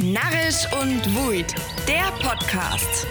[0.00, 1.52] Narrisch und Wuid,
[1.88, 3.04] der Podcast.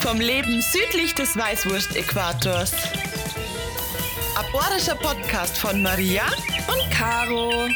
[0.00, 2.72] Vom Leben südlich des Weißwurst-Äquators.
[4.34, 6.22] Aborischer Podcast von Maria
[6.68, 7.68] und Caro.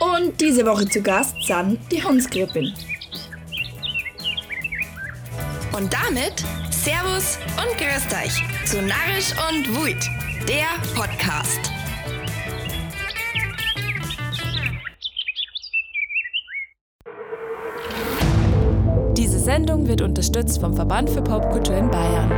[0.00, 2.74] Und diese Woche zu Gast sind die Hundsgrippin.
[5.70, 10.04] Und damit Servus und Grüßt euch zu Narrisch und Wuid,
[10.48, 10.66] der
[10.96, 11.79] Podcast.
[19.52, 22.30] Sendung wird unterstützt vom Verband für Popkultur in Bayern.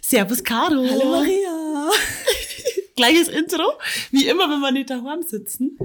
[0.00, 0.82] Servus Caro.
[0.88, 1.90] Hallo Maria.
[2.96, 3.74] Gleiches Intro,
[4.10, 5.76] wie immer, wenn wir nicht daheim sitzen.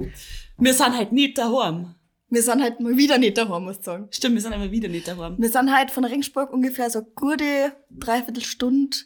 [0.56, 1.94] Wir sind halt nicht daheim.
[2.30, 4.08] Wir sind halt mal wieder nicht daheim, muss ich sagen.
[4.10, 5.36] Stimmt, wir sind aber wieder nicht daheim.
[5.36, 8.96] Wir sind halt von Ringsburg ungefähr so gute Dreiviertelstunde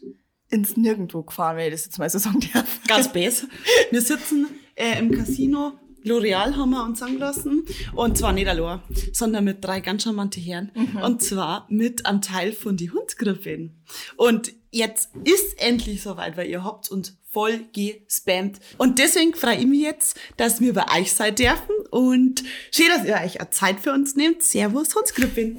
[0.51, 2.81] ins Nirgendwo gefahren, wenn ich das jetzt mal so sagen darf.
[2.87, 3.49] Ganz besser.
[3.91, 5.73] Wir sitzen äh, im Casino.
[6.05, 7.65] L'Oreal haben wir uns sagen lassen.
[7.95, 8.81] Und zwar nicht allein,
[9.13, 10.71] sondern mit drei ganz charmante Herren.
[11.03, 13.75] Und zwar mit einem Teil von die Hundsgriffin.
[14.17, 18.61] Und jetzt ist endlich soweit, weil ihr habt uns voll gespammt.
[18.77, 21.75] Und deswegen freue ich mich jetzt, dass wir bei euch sein dürfen.
[21.91, 24.43] Und schön, dass ihr euch eine Zeit für uns nehmt.
[24.43, 25.59] Servus, Hundsgriffin.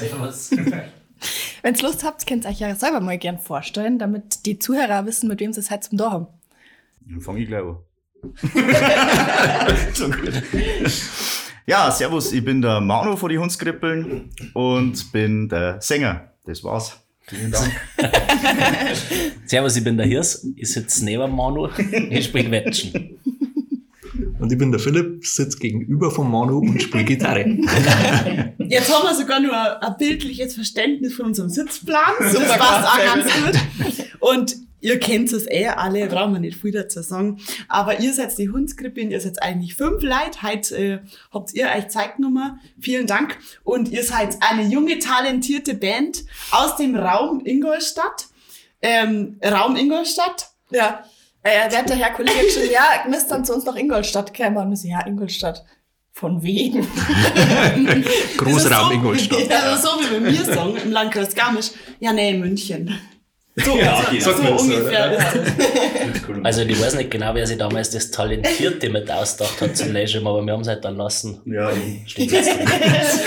[0.00, 0.50] Servus.
[1.62, 5.06] Wenn ihr Lust habt, könnt ihr euch ja selber mal gern vorstellen, damit die Zuhörer
[5.06, 6.26] wissen, mit wem sie es halt zum da haben.
[7.08, 7.78] Dann fange ich gleich an.
[9.94, 10.42] Schon gut.
[11.66, 16.32] Ja, servus, ich bin der Manu von die Hundskrippeln und bin der Sänger.
[16.44, 16.96] Das war's.
[17.22, 17.72] Vielen Dank.
[19.46, 21.68] Servus, ich bin der Hirs, ich sitze neben Manu,
[22.10, 23.18] ich spiele Wetschen.
[24.38, 27.40] Und ich bin der Philipp, sitze gegenüber von Manu und spiele Gitarre.
[28.58, 32.00] Jetzt haben wir sogar nur ein, ein bildliches Verständnis von unserem Sitzplan.
[32.20, 34.06] Das passt auch ganz gut.
[34.20, 37.40] Und ihr kennt es eh alle, brauchen wir nicht viel dazu sagen.
[37.68, 40.42] Aber ihr seid die Hundskrippin, ihr seid eigentlich fünf Leute.
[40.42, 40.98] Heute äh,
[41.32, 42.60] habt ihr euch Zeit genommen.
[42.80, 43.38] Vielen Dank.
[43.64, 48.26] Und ihr seid eine junge, talentierte Band aus dem Raum Ingolstadt.
[48.82, 50.50] Ähm, Raum Ingolstadt.
[50.70, 51.04] Ja.
[51.42, 54.56] Äh, der hat der Herr Kollege schon, ja, müsst dann zu uns nach Ingolstadt kommen.
[54.56, 55.64] Und so, ja, Ingolstadt.
[56.12, 56.80] Von wegen.
[58.38, 59.50] Großraum Das ist so, Ingolstadt.
[59.50, 61.72] Also so wie wir mir sagen, im Landkreis Garmisch.
[62.00, 62.98] Ja, nee, München.
[63.58, 65.18] So, Ja, so, okay, so so, ungefähr.
[66.42, 70.26] Also ich weiß nicht genau, wer sich damals das Talentierte mit ausgedacht hat zum Leisure,
[70.28, 71.40] aber wir haben es halt dann lassen.
[71.46, 71.70] Ja,
[72.06, 72.50] Steht jetzt.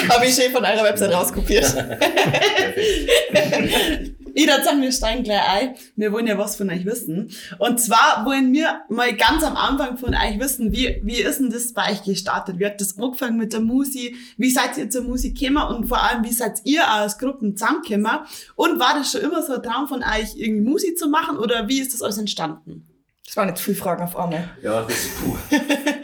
[0.10, 1.66] Habe ich schön von eurer Website rauskopiert.
[4.36, 5.76] Jeder sagen wir steigen gleich ein.
[5.96, 7.32] Wir wollen ja was von euch wissen.
[7.58, 11.50] Und zwar wollen wir mal ganz am Anfang von euch wissen, wie, wie ist denn
[11.50, 12.60] das bei euch gestartet?
[12.60, 14.16] Wie hat das angefangen mit der Musik?
[14.38, 15.76] Wie seid ihr zur Musik gekommen?
[15.76, 18.20] Und vor allem, wie seid ihr als Gruppen zusammengekommen?
[18.56, 21.38] Und war das schon immer so ein Traum von euch, irgendwie Musik zu machen?
[21.38, 22.88] Oder wie ist das alles entstanden?
[23.26, 24.50] Das waren jetzt viele Fragen auf einmal.
[24.64, 25.38] Ja, das puh.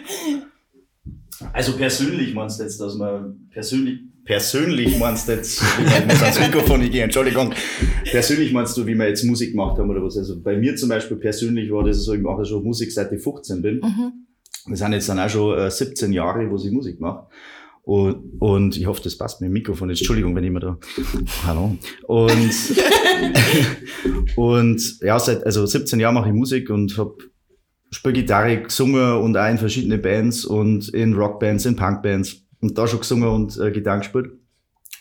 [1.56, 6.38] Also persönlich meinst du jetzt, dass man persönlich persönlich meinst du jetzt, ich muss ans
[6.38, 7.54] Mikrofon gehen, Entschuldigung.
[8.12, 10.18] Persönlich meinst du, wie wir jetzt Musik gemacht haben oder was?
[10.18, 13.24] Also bei mir zum Beispiel persönlich war das so, ich mache schon Musik seit ich
[13.24, 13.80] 15 bin.
[14.68, 17.28] Das sind jetzt dann auch schon äh, 17 Jahre, wo ich Musik mache.
[17.84, 19.90] Und, und ich hoffe, das passt mit dem Mikrofon.
[19.90, 20.78] Jetzt, Entschuldigung, wenn ich mir da.
[21.46, 21.78] Hallo.
[22.04, 22.54] Und,
[24.36, 27.16] und ja, seit also 17 Jahren mache ich Musik und habe
[27.95, 32.88] spiele Gitarre, gesungen und auch in verschiedene Bands und in Rockbands, in Punkbands und da
[32.88, 34.31] schon gesungen und äh, Gitarre gespielt.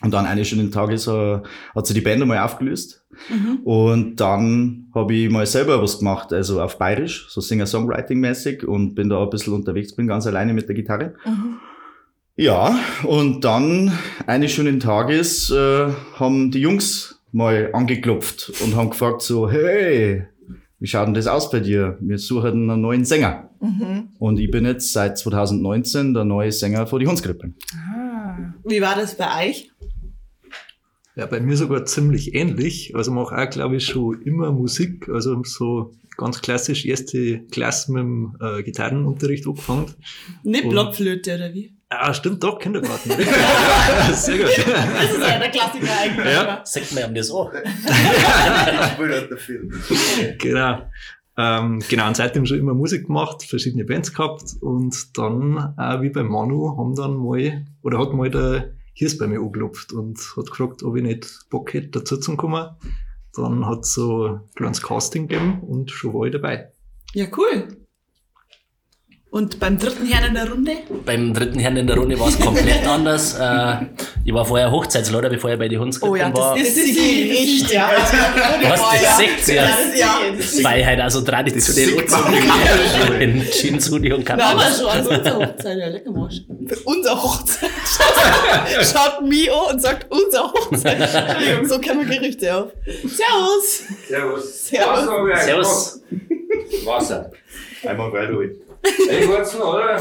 [0.00, 1.38] Und dann eines schönen Tages äh,
[1.74, 3.06] hat sich die Band einmal aufgelöst.
[3.64, 9.08] Und dann habe ich mal selber was gemacht, also auf Bayerisch, so Singer-Songwriting-mäßig und bin
[9.08, 11.14] da ein bisschen unterwegs, bin ganz alleine mit der Gitarre.
[12.36, 13.92] Ja, und dann
[14.26, 20.26] eines schönen Tages äh, haben die Jungs mal angeklopft und haben gefragt so, hey,
[20.84, 21.96] wie schaut denn das aus bei dir?
[22.02, 23.48] Wir suchen einen neuen Sänger.
[24.18, 27.54] Und ich bin jetzt seit 2019 der neue Sänger für die Hundskrippeln.
[28.66, 29.70] Wie war das bei euch?
[31.16, 32.94] Ja, bei mir sogar ziemlich ähnlich.
[32.94, 35.08] Also mache auch, glaube ich, schon immer Musik.
[35.08, 39.86] Also so ganz klassisch erste Klasse mit dem äh, Gitarrenunterricht angefangen.
[40.42, 41.73] Nicht Blockflöte oder wie?
[42.00, 43.10] Ah, stimmt, doch, Kindergarten.
[44.12, 44.46] Sehr gut.
[44.46, 46.26] Das ist ja der Klassiker eigentlich.
[46.26, 46.62] Ja.
[46.64, 47.48] Sagt mir das an.
[50.38, 50.82] Genau.
[51.36, 56.10] Ähm, genau, und seitdem schon immer Musik gemacht, verschiedene Bands gehabt und dann, auch wie
[56.10, 60.50] bei Manu, haben dann mal, oder hat mal der Hirs bei mir angeklopft und hat
[60.50, 62.68] gefragt, ob ich nicht Bock hätte, dazu zu kommen.
[63.34, 66.70] Dann hat so ein kleines Casting gegeben und schon war ich dabei.
[67.14, 67.83] Ja, cool.
[69.34, 70.70] Und beim dritten Herrn in der Runde?
[71.04, 73.34] Beim dritten Herrn in der Runde war es komplett anders.
[73.36, 73.86] Äh,
[74.24, 76.56] ich war vorher Hochzeitsleiter, bevor ich bei den Hundskrippen Oh ja, das war.
[76.56, 77.72] ist die richtig.
[77.72, 77.90] Ja.
[78.68, 79.68] Was, das seht ihr?
[79.98, 80.20] Ja.
[80.62, 82.04] Weil halt also traditionell
[83.18, 83.42] in
[83.90, 84.62] Hoodie und Aber Kappe.
[84.78, 86.40] schon an unserer Hochzeit, ja, lecker Marsch.
[86.84, 87.70] Unser Hochzeit.
[88.82, 91.08] Schaut Mio und sagt unser Hochzeit.
[91.64, 92.70] So kennen wir Gerüchte auf.
[92.86, 93.82] Servus!
[94.08, 94.68] Servus.
[94.68, 95.44] Servus.
[95.44, 96.00] Servus.
[96.84, 97.32] Wasser.
[97.84, 98.54] Einmal weiter.
[99.08, 99.98] Ey, noch, oder?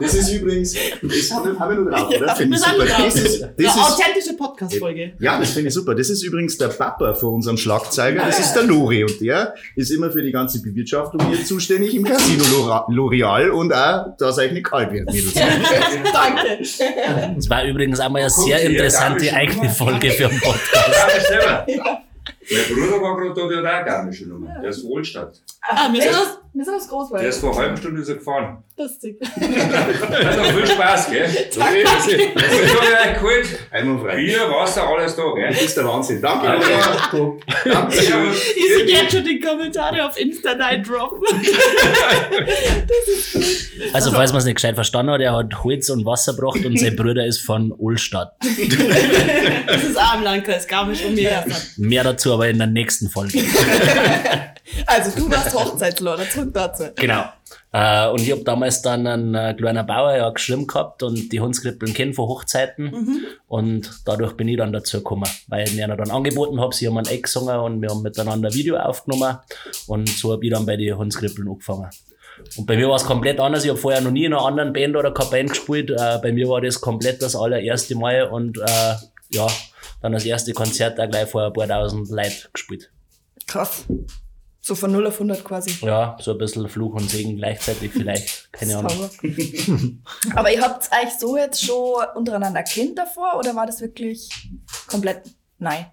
[0.00, 2.36] Das ist übrigens, das haben wir, haben wir nur drauf, oder?
[2.36, 2.86] Finde Wir ich super.
[2.86, 3.04] drauf.
[3.04, 5.12] Das ist, Eine das ist, authentische Podcast-Folge.
[5.18, 5.94] ja, das finde ich super.
[5.94, 8.24] Das ist übrigens der Papa von unserem Schlagzeuger.
[8.26, 12.04] Das ist der Lori und der ist immer für die ganze Bewirtschaftung hier zuständig im
[12.04, 12.44] Casino
[12.88, 15.06] L'Oreal und auch, dass euch nicht kalt wird.
[15.10, 15.34] Mädels.
[15.34, 16.58] Danke.
[17.36, 19.70] Das war übrigens einmal eine sehr interessante eigene.
[19.70, 21.66] Folge für einen Podcast.
[21.68, 22.02] Ja.
[22.50, 24.54] Mein Bruder war gerade da, der hat auch garmische Nummer.
[24.62, 25.40] Der ist von Wohlstadt.
[25.62, 27.24] Ah, wir sind aus Wir sind aus Der Großwald.
[27.26, 28.62] ist vor einer halben Stunde ist er gefahren.
[28.78, 29.18] Lustig.
[29.20, 29.28] Noch
[30.54, 31.28] viel Spaß, gell?
[31.58, 31.82] Danke.
[31.84, 32.12] Das ist
[33.06, 33.58] ja geholt.
[33.72, 34.16] Einmal frei.
[34.16, 35.48] Bier, Wasser, alles da, gell?
[35.48, 36.22] Das ist der Wahnsinn.
[36.22, 36.46] Danke.
[36.46, 37.16] Danke.
[37.16, 37.40] Lori.
[37.64, 37.96] Danke.
[38.96, 41.22] Jetzt schon die Kommentare auf Insta droppen.
[43.92, 46.78] Also, falls man es nicht gescheit verstanden hat, er hat Holz und Wasser gebracht und
[46.78, 48.32] sein Bruder ist von Ulstadt.
[49.66, 51.44] Das ist auch im Landkreis Garmisch von mir.
[51.76, 53.42] Mehr dazu aber in der nächsten Folge.
[54.86, 56.84] Also, du warst Hochzeitslorder, zurück dazu.
[56.96, 57.24] Genau.
[57.72, 61.40] Äh, und ich hab damals dann einen äh, kleinen Bauer ja geschrieben gehabt und die
[61.40, 62.90] Hundskrippeln kennen von Hochzeiten.
[63.46, 66.98] Und dadurch bin ich dann dazu gekommen, weil ich mir dann angeboten habe, sie haben
[66.98, 69.38] ein Eck gesungen und wir haben miteinander ein Video aufgenommen.
[69.86, 71.90] Und so hab ich dann bei den Hundskrippeln angefangen.
[72.56, 73.64] Und bei mir war es komplett anders.
[73.64, 75.90] Ich habe vorher noch nie in einer anderen Band oder keine Band gespielt.
[75.90, 78.94] Äh, bei mir war das komplett das allererste Mal und äh,
[79.30, 79.46] ja,
[80.02, 82.90] dann das erste Konzert auch gleich vor ein paar tausend Leuten gespielt.
[83.46, 83.86] Krass.
[84.66, 85.70] So von 0 auf 100 quasi.
[85.86, 88.48] Ja, so ein bisschen Fluch und Segen gleichzeitig vielleicht.
[88.52, 88.90] Keine Ahnung.
[88.90, 89.10] Sauber.
[90.34, 94.28] Aber ihr habt euch so jetzt schon untereinander kennt davor oder war das wirklich
[94.88, 95.20] komplett
[95.60, 95.86] nein?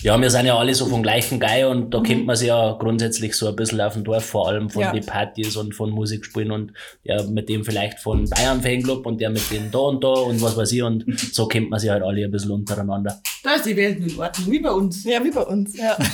[0.00, 2.72] Ja, wir sind ja alle so vom gleichen Guy und da kennt man sich ja
[2.80, 4.92] grundsätzlich so ein bisschen auf dem Dorf, vor allem von Ja.
[4.92, 6.72] den Partys und von Musikspielen und
[7.04, 10.42] ja, mit dem vielleicht von Bayern Fanclub und der mit dem da und da und
[10.42, 13.20] was weiß ich und so kennt man sich halt alle ein bisschen untereinander.
[13.44, 15.04] Da ist die Welt in Ordnung, wie bei uns.
[15.04, 15.76] Ja, wie bei uns.
[15.76, 15.96] Ja.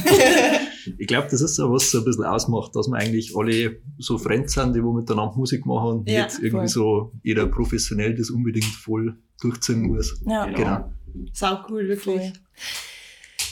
[0.99, 4.19] Ich glaube, das ist so, was so ein bisschen ausmacht, dass wir eigentlich alle so
[4.19, 6.69] Friends sind, die wo miteinander Musik machen und Ja, nicht irgendwie voll.
[6.69, 10.21] so jeder professionell das unbedingt voll durchziehen muss.
[10.27, 10.47] Ja.
[10.47, 10.93] Genau.
[11.33, 12.33] Sau cool, wirklich.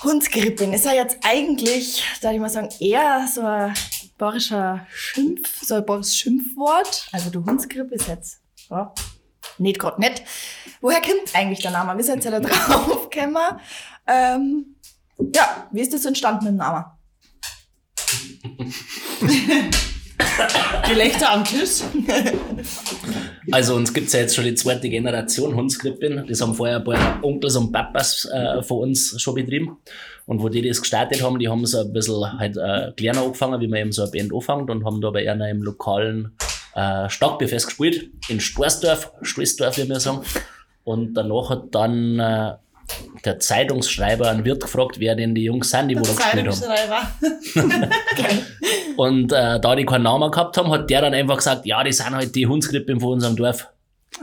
[0.01, 0.19] Voll.
[0.75, 3.75] Ist ja jetzt eigentlich, da ich mal sagen, eher so ein
[4.17, 7.09] bayerischer Schimpf, so ein bayerisches Schimpfwort.
[7.13, 8.41] Also du Hundskrippe ist jetzt,
[8.71, 8.95] ja,
[9.59, 10.23] nicht gerade nett.
[10.81, 11.97] Woher kommt eigentlich der Name?
[11.97, 13.37] Wir sind jetzt ja da drauf gekommen.
[14.07, 14.77] Ähm,
[15.35, 16.85] ja, wie ist das entstanden mit dem Namen?
[20.89, 21.83] Gelächter am Tisch.
[23.51, 26.25] Also uns gibt's ja jetzt schon die zweite Generation Hundskrippin.
[26.29, 29.79] Das haben vorher ein paar Onkels und Papas äh, von uns schon betrieben.
[30.27, 33.61] Und wo die das gestartet haben, die haben so ein bisschen halt äh, kleiner angefangen,
[33.61, 36.33] wie man eben so eine Band anfängt und haben da bei einer im lokalen
[36.75, 40.21] äh, Starkbierfest gespielt, in Storsdorf, Storsdorf, wie wir sagen.
[40.85, 42.53] Und danach hat dann äh,
[43.25, 46.53] der Zeitungsschreiber einen Wirt gefragt, wer denn die Jungs sind, die wo da gespielt haben.
[46.53, 47.11] Zeitungsschreiber.
[48.97, 51.93] Und äh, da die keinen Namen gehabt haben, hat der dann einfach gesagt, ja, die
[51.93, 53.69] sind halt die Hundskrippen von unserem Dorf.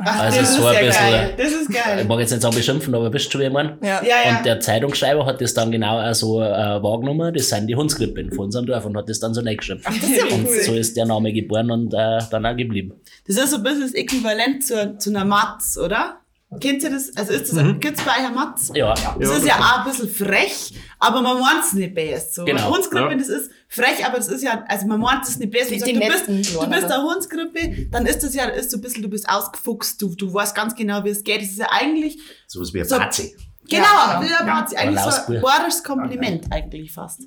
[0.03, 1.33] Also das so ist ein ja bisschen- geil.
[1.37, 2.05] Das ist Ich geil.
[2.05, 3.77] mag jetzt nicht sagen beschimpfen, aber wisst schon, wie ich meine.
[3.81, 4.01] Ja.
[4.03, 4.37] Ja, ja.
[4.37, 6.45] Und der Zeitungsschreiber hat das dann genau auch so äh,
[6.83, 9.81] wahrgenommen, das sind die Hundskrippen von unserem Dorf und hat das dann so reingeschrieben.
[9.85, 10.61] Das ist ja Und cool.
[10.61, 12.93] so ist der Name geboren und äh, dann auch geblieben.
[13.27, 16.17] Das ist so ein bisschen das Äquivalent zu, zu einer Matz, oder?
[16.61, 17.15] Kennt ihr das?
[17.17, 17.79] Also ist das, Mhm.
[17.81, 18.71] gibt's bei einer Matz?
[18.73, 22.35] Ja, Das ist ja auch ein bisschen frech, aber man meint es nicht best.
[22.35, 22.45] So.
[22.45, 22.73] Genau.
[22.73, 23.17] Hundskrippe, Ja.
[23.17, 25.71] das ist frech, aber das ist ja, also man meint es nicht best.
[25.71, 28.81] Die- sagt, du, bist, du bist eine Hundskrippe, dann ist das ja ist so ein
[28.81, 31.41] bisschen, du bist ausgefuchst, du, du weißt ganz genau, wie es geht.
[31.41, 33.35] Das ist ja eigentlich, So was wie ein So- Bazi.
[33.69, 34.37] genau, Ja, wie genau.
[34.45, 37.23] der Matz, eigentlich so ein bayerisches Kompliment eigentlich fast.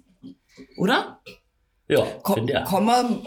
[0.79, 1.21] Oder?
[1.89, 2.71] ja Ko finde ich auch.
[2.71, 3.23] kann man,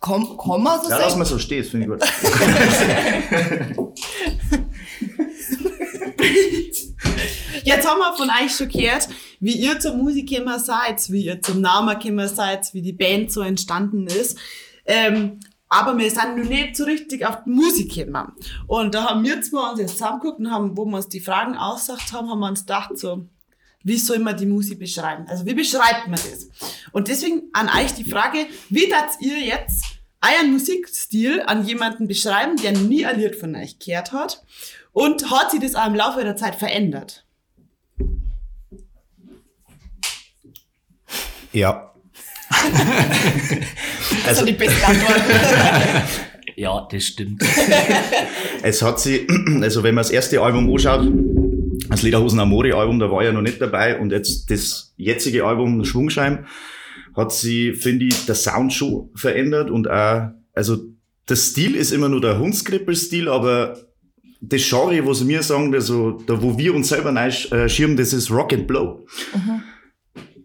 [0.00, 1.18] kann, kann man so Ja, dass sagen?
[1.18, 2.02] man so steht, finde ich gut.
[7.64, 9.08] Jetzt haben wir von euch schon gehört,
[9.40, 13.30] wie ihr zur Musik gekommen seid, wie ihr zum Namen gekommen seid, wie die Band
[13.32, 14.38] so entstanden ist.
[14.84, 18.32] Ähm, aber wir sind noch nicht so richtig auf die Musik gekommen.
[18.66, 21.56] Und da haben wir zwei uns jetzt zusammengeguckt und haben, wo wir uns die Fragen
[21.56, 23.26] ausgesagt haben, haben wir uns gedacht so,
[23.84, 25.26] wie soll man die Musik beschreiben?
[25.28, 26.48] Also wie beschreibt man das?
[26.92, 29.84] Und deswegen an euch die Frage, wie tat ihr jetzt
[30.20, 34.42] euren Musikstil an jemanden beschreiben, der nie ein Lied von euch gehört hat?
[34.98, 37.24] Und hat sich das auch im Laufe der Zeit verändert?
[41.52, 41.94] Ja.
[44.24, 45.22] Das sind die besten Antworten.
[46.56, 47.44] Ja, das stimmt.
[48.62, 49.28] Es hat sie,
[49.62, 51.08] also wenn man das erste Album anschaut,
[51.88, 55.84] das Lederhosen Amore Album, da war ja noch nicht dabei und jetzt das jetzige Album
[55.84, 56.46] Schwungschein
[57.16, 60.78] hat sie, finde ich, der Sound schon verändert und auch, also
[61.28, 63.87] der Stil ist immer nur der Hundskrippel-Stil, aber
[64.40, 67.12] das Genre, was wir sagen, also da wo wir uns selber
[67.68, 69.06] schirmen, das ist Rock and Blow.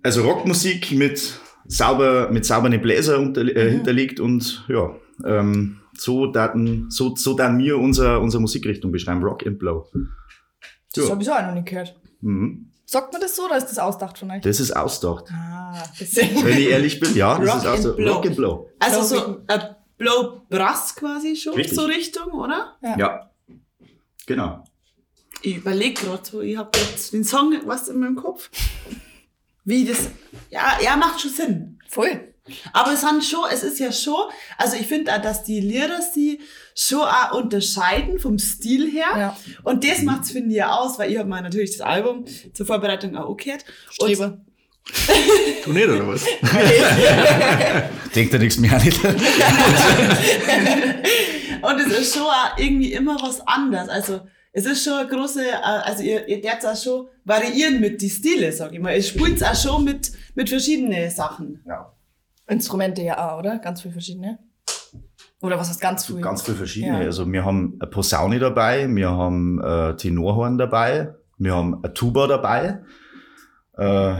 [0.01, 4.95] Also Rockmusik mit sauber, mit sauberen Bläser unter, äh, hinterlegt und ja,
[5.25, 9.87] ähm, so daten, so, so dann mir unser, unsere Musikrichtung beschreiben, Rock and Blow.
[10.93, 11.11] Das Ja.
[11.11, 11.95] habe ich auch noch nicht gehört.
[12.21, 12.69] Mhm.
[12.85, 14.41] Sagt man das so oder ist das ausdacht von euch?
[14.41, 15.25] Das ist ausgedacht.
[15.31, 15.73] Ah.
[15.99, 17.97] Wenn ich ehrlich bin, ja, das Rock ist and ausgedacht.
[17.97, 18.13] Blow.
[18.13, 18.69] Rock and Blow.
[18.79, 19.61] Also so ein
[19.97, 21.75] Blow Brass quasi schon, Richtig.
[21.75, 22.75] so Richtung, oder?
[22.81, 22.97] Ja.
[22.97, 23.29] Ja.
[24.25, 24.63] Genau.
[25.41, 28.49] Ich überlege gerade so, ich habe jetzt den Song, was in meinem Kopf?
[29.65, 30.09] Wie das,
[30.49, 31.79] ja, ja, macht schon Sinn.
[31.89, 32.33] Voll.
[32.73, 36.01] Aber es sind schon, es ist ja schon, also ich finde auch, dass die Lieder
[36.01, 36.41] sie
[36.75, 39.07] schon auch unterscheiden vom Stil her.
[39.17, 39.37] Ja.
[39.63, 42.65] Und das macht's finde ich ja aus, weil ich habe mir natürlich das Album zur
[42.65, 43.63] Vorbereitung auch gehört.
[43.89, 44.39] Streber.
[45.63, 46.25] Du nicht, oder was?
[48.15, 48.99] Denkt er nichts mehr nicht.
[51.63, 53.89] Und es ist schon auch irgendwie immer was anderes.
[53.89, 58.01] Also es ist schon eine große, äh, also ihr, ihr dürft auch schon variieren mit
[58.01, 58.95] die Stile, sag ich mal.
[58.95, 61.63] Ihr spielt auch schon mit, mit verschiedenen Sachen.
[61.65, 61.91] Ja.
[62.47, 63.57] Instrumente ja auch, oder?
[63.59, 64.39] Ganz viele verschiedene.
[65.41, 66.21] Oder was heißt ganz viel?
[66.21, 66.99] Ganz viele verschiedene.
[66.99, 67.05] Ja.
[67.05, 72.27] Also wir haben eine Posaune dabei, wir haben äh, Tenorhorn dabei, wir haben eine Tuba
[72.27, 72.83] dabei,
[73.77, 74.15] äh,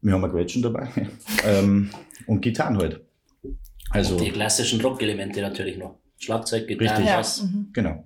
[0.00, 0.90] wir haben ein Gretchen dabei
[1.44, 1.90] ähm,
[2.26, 3.00] und Gitarren halt.
[3.90, 5.98] Also, Und die klassischen Rockelemente natürlich noch.
[6.18, 7.06] Schlagzeug, Gitarre, Richtig.
[7.06, 7.44] ja.
[7.44, 7.70] Mhm.
[7.72, 8.04] genau.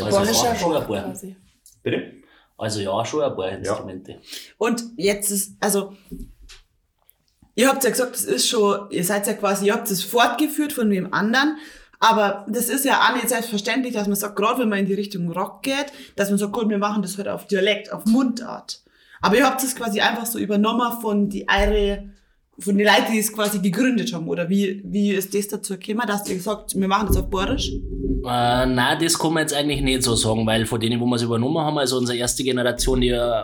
[0.00, 1.02] Also, Bayerischer ja, schon ein paar.
[1.04, 1.36] quasi.
[1.82, 2.12] Bitte?
[2.58, 4.20] Also ja, schon ein paar Instrumente.
[4.58, 5.94] Und jetzt ist, also,
[7.54, 10.72] ihr habt ja gesagt, das ist schon, ihr seid ja quasi, ihr habt es fortgeführt
[10.72, 11.58] von dem anderen.
[11.98, 14.94] Aber das ist ja auch nicht selbstverständlich, dass man sagt, gerade wenn man in die
[14.94, 18.82] Richtung Rock geht, dass man sagt, gut, wir machen das halt auf Dialekt, auf Mundart.
[19.22, 22.10] Aber ihr habt es quasi einfach so übernommen von die eure,
[22.58, 24.28] von den Leuten, die es quasi gegründet haben.
[24.28, 27.70] Oder wie, wie ist das dazu gekommen, dass ihr gesagt, wir machen das auf Borisch?
[27.70, 31.16] Äh, nein, das kann man jetzt eigentlich nicht so sagen, weil von denen, wo wir
[31.16, 33.42] es übernommen haben, also unsere erste Generation, die äh,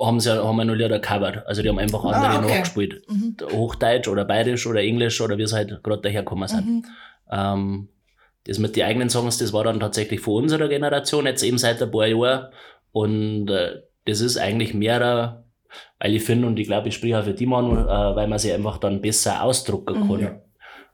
[0.00, 1.46] haben sie ja, haben wir nur Lieder covered.
[1.46, 2.48] Also die haben einfach andere Ah, okay.
[2.48, 3.02] nachgespielt.
[3.52, 6.84] Hochdeutsch oder Bayerisch oder Englisch oder wie es halt gerade daherkommen sind.
[7.30, 7.88] Ähm,
[8.44, 11.80] das mit den eigenen Songs, das war dann tatsächlich von unserer Generation, jetzt eben seit
[11.82, 12.48] ein paar Jahren.
[12.90, 15.44] Und äh, das ist eigentlich mehr,
[16.00, 17.86] weil ich finde, und ich glaube, ich spreche auch für die Mann, äh,
[18.16, 20.40] weil man sich einfach dann besser ausdrucken kann.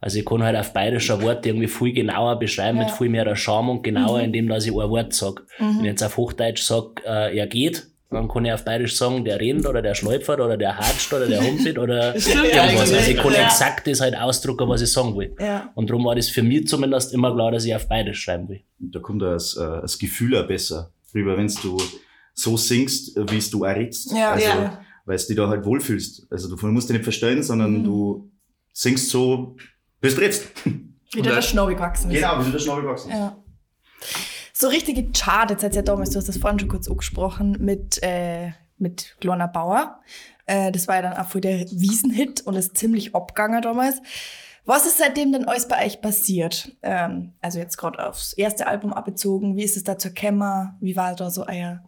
[0.01, 2.95] Also ich kann halt auf bayerischer Worte irgendwie viel genauer beschreiben, mit Ja.
[2.95, 5.43] viel mehr Charme und genauer, indem dass ich ein Wort sag.
[5.59, 9.25] Wenn ich jetzt auf Hochdeutsch sag, äh, er geht, dann kann ich auf bayerisch sagen,
[9.25, 12.93] der rennt oder der schläufert oder der hatscht oder der humpelt oder irgendwas.
[12.93, 13.45] Also ich kann Ja.
[13.47, 15.35] exakt das halt ausdrucken, was ich sagen will.
[15.41, 15.71] Ja.
[15.75, 18.61] Und darum war das für mich zumindest immer klar, dass ich auf bayerisch schreiben will.
[18.79, 21.77] Da kommt das, äh, das Gefühl auch besser rüber, wenn du
[22.39, 24.13] so singst, wie es du auch redst.
[24.13, 24.81] Ja, also, ja.
[25.05, 26.27] Weil du dich da halt wohlfühlst.
[26.31, 28.31] Also du musst dich nicht verstellen, sondern du
[28.73, 29.57] singst so,
[30.01, 30.47] bis du redst.
[31.13, 32.21] Wieder der Schnau gewachsen ist.
[32.21, 33.37] Genau, wie du der Schnabel gewachsen Ja.
[34.53, 37.57] So richtige Chart, jetzt seid ihr ja damals, du hast das vorhin schon kurz angesprochen,
[37.61, 40.01] mit, äh, mit Glonna Bauer.
[40.47, 44.01] Äh, das war ja dann auch voll der Wiesenhit und ist ziemlich abgegangen damals.
[44.65, 46.77] Was ist seitdem denn alles bei euch passiert?
[46.83, 49.57] Ähm, also jetzt gerade aufs erste Album abbezogen.
[49.57, 50.77] Wie ist es da zur Kämmer?
[50.81, 51.88] Wie war da so euer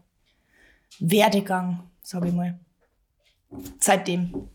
[0.98, 2.58] Werdegang, sag ich mal?
[3.80, 4.48] Seitdem.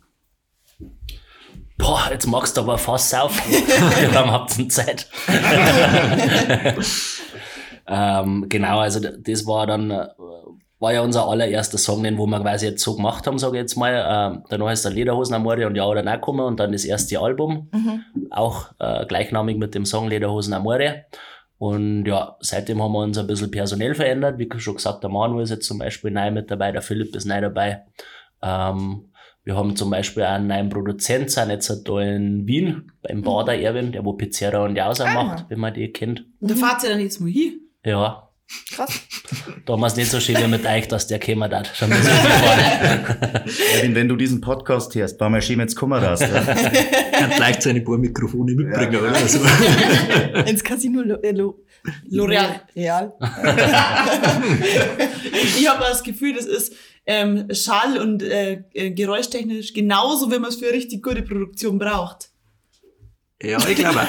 [1.78, 3.42] Boah, jetzt magst du aber fast saufen.
[3.52, 5.10] Wie lange habt ihr Zeit?
[7.88, 10.08] ähm, genau, also das war dann, äh,
[10.80, 13.62] war ja unser allererster Song, den wo wir quasi jetzt so gemacht haben, sage ich
[13.62, 13.94] jetzt mal.
[13.94, 17.20] Ähm, danach ist der Lederhosen Amore und Ja oder Nein gekommen und dann das erste
[17.20, 17.70] Album,
[18.32, 21.06] auch äh, gleichnamig mit dem Song Lederhosen Amore.
[21.58, 24.38] Und ja, seitdem haben wir uns ein bisschen personell verändert.
[24.38, 27.26] Wie schon gesagt, der Manu ist jetzt zum Beispiel neu mit dabei, der Philipp ist
[27.26, 27.86] neu dabei.
[28.42, 29.10] Ähm,
[29.44, 33.58] wir haben zum Beispiel einen neuen Produzent, sind jetzt halt da in Wien, beim Bader
[33.58, 35.14] Erwin, der wo Pizzeria und Jauser Ah.
[35.24, 36.26] macht, wenn man die kennt.
[36.40, 37.62] Und da fahrt ihr dann jetzt mal hin.
[37.86, 38.25] Ja,
[38.76, 39.02] Krass.
[39.66, 41.72] damals nicht so schön wie mit euch, dass der käme hat.
[41.76, 43.44] Schon ein bisschen gefahren.
[43.76, 46.22] Erwin, wenn du diesen Podcast hörst, war mal schön, jetzt kommen hast.
[46.22, 46.28] Ja?
[46.30, 49.00] Kann gleich seine paar Mikrofone mitbringen, Ja.
[49.00, 49.14] oder?
[49.16, 49.40] Also,
[50.50, 51.64] Ins Casino Lo äh, Lo
[52.12, 52.62] L'Oreal.
[52.76, 53.14] Real.
[55.58, 56.74] Ich habe das Gefühl, das ist
[57.06, 61.78] ähm, Schall- und äh, äh, geräuschtechnisch genauso, wie man es für eine richtig gute Produktion
[61.78, 62.30] braucht.
[63.44, 64.08] Ja, ich glaube auch.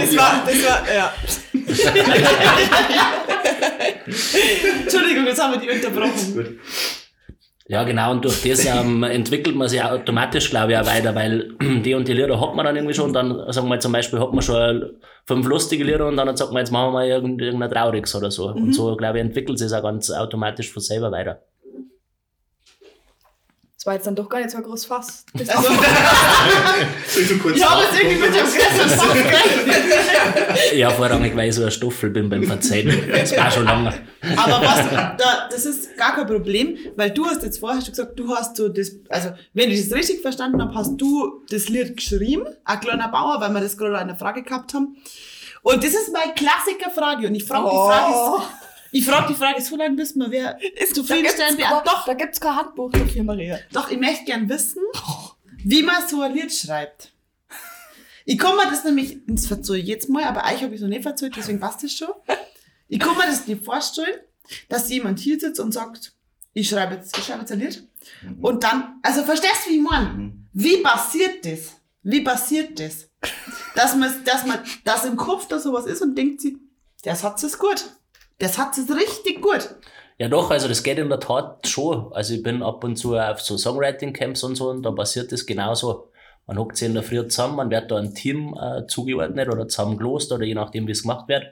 [0.00, 1.12] Das war, das war, ja.
[4.82, 6.58] Entschuldigung, jetzt haben wir die unterbrochen.
[7.66, 11.54] Ja, genau, und durch das ähm, entwickelt man sich automatisch, glaube ich, auch weiter, weil
[11.82, 14.32] die und die Lieder hat man dann irgendwie schon, dann sagen wir zum Beispiel, hat
[14.34, 17.70] man schon fünf lustige Lieder und dann sagt man, jetzt machen wir mal irgend- irgendein
[17.70, 18.48] trauriges oder so.
[18.48, 21.40] Und so, glaube ich, entwickelt sich auch ganz automatisch von selber weiter.
[23.76, 25.24] Das war jetzt dann doch gar nicht so ein groß Fass.
[25.32, 25.68] Das Also,
[27.56, 28.90] ja, aber ist irgendwie mit dem Gestern
[30.78, 33.10] Ja, vorrangig, weil ich so ein Stoffel bin beim Verzeihen.
[33.10, 33.92] Das war schon lange.
[34.36, 38.18] Aber was, da, das ist gar kein Problem, weil du hast jetzt vorher schon gesagt,
[38.18, 41.96] du hast so das, also wenn ich das richtig verstanden habe, hast du das Lied
[41.96, 44.96] geschrieben, ein kleiner Bauer, weil wir das gerade eine Frage gehabt haben.
[45.62, 48.42] Und das ist meine Klassikerfrage und ich frage die Frage,
[48.92, 50.58] ich frage die Frage so lange, bis wir wer
[50.92, 53.58] zufriedenstellen wir Doch, da gibt's kein Handbuch dafür, Maria.
[53.72, 54.82] Doch, ich möchte gern wissen,
[55.64, 57.12] wie man so ein Lied schreibt.
[58.24, 60.88] Ich kann mir das nämlich, das verzeihe ich jetzt mal, aber euch habe ich noch
[60.88, 62.08] nicht verzeiht, deswegen passt das schon.
[62.88, 64.20] Ich kann mir das nicht vorstellen,
[64.68, 66.12] dass jemand hier sitzt und sagt,
[66.52, 67.86] ich schreibe jetzt, ich schreibe jetzt ein Lied.
[68.40, 70.32] Und dann, also verstehst du, wie ich meine?
[70.52, 71.72] Wie passiert das?
[72.02, 73.08] Wie passiert das?
[73.74, 76.56] Dass man, dass man, dass im Kopf da sowas ist und denkt sich,
[77.04, 77.84] der Satz ist gut.
[78.40, 79.74] Der Satz ist richtig gut.
[80.16, 82.12] Ja doch, also das geht in der Tat schon.
[82.12, 85.44] Also ich bin ab und zu auf so Songwriting-Camps und so und da passiert das
[85.44, 86.10] genauso.
[86.46, 89.66] Man hockt sich in der Früh zusammen, man wird da ein Team äh, zugeordnet oder
[89.66, 91.46] zusammengelost oder je nachdem, wie es gemacht wird.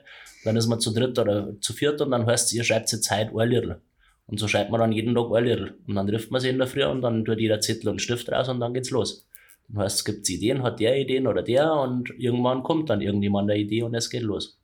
[0.45, 3.03] Dann ist man zu dritt oder zu viert und dann heißt es, ihr schreibt jetzt
[3.03, 3.81] Zeit ein Liedl.
[4.27, 5.75] Und so schreibt man dann jeden Tag ein Liedl.
[5.85, 8.31] Und dann trifft man sich in der Früh und dann tut jeder Zettel und Stift
[8.31, 9.27] raus und dann geht's los.
[9.67, 13.49] Dann heißt es, gibt's Ideen, hat der Ideen oder der und irgendwann kommt dann irgendjemand
[13.49, 14.57] eine Idee und es geht los.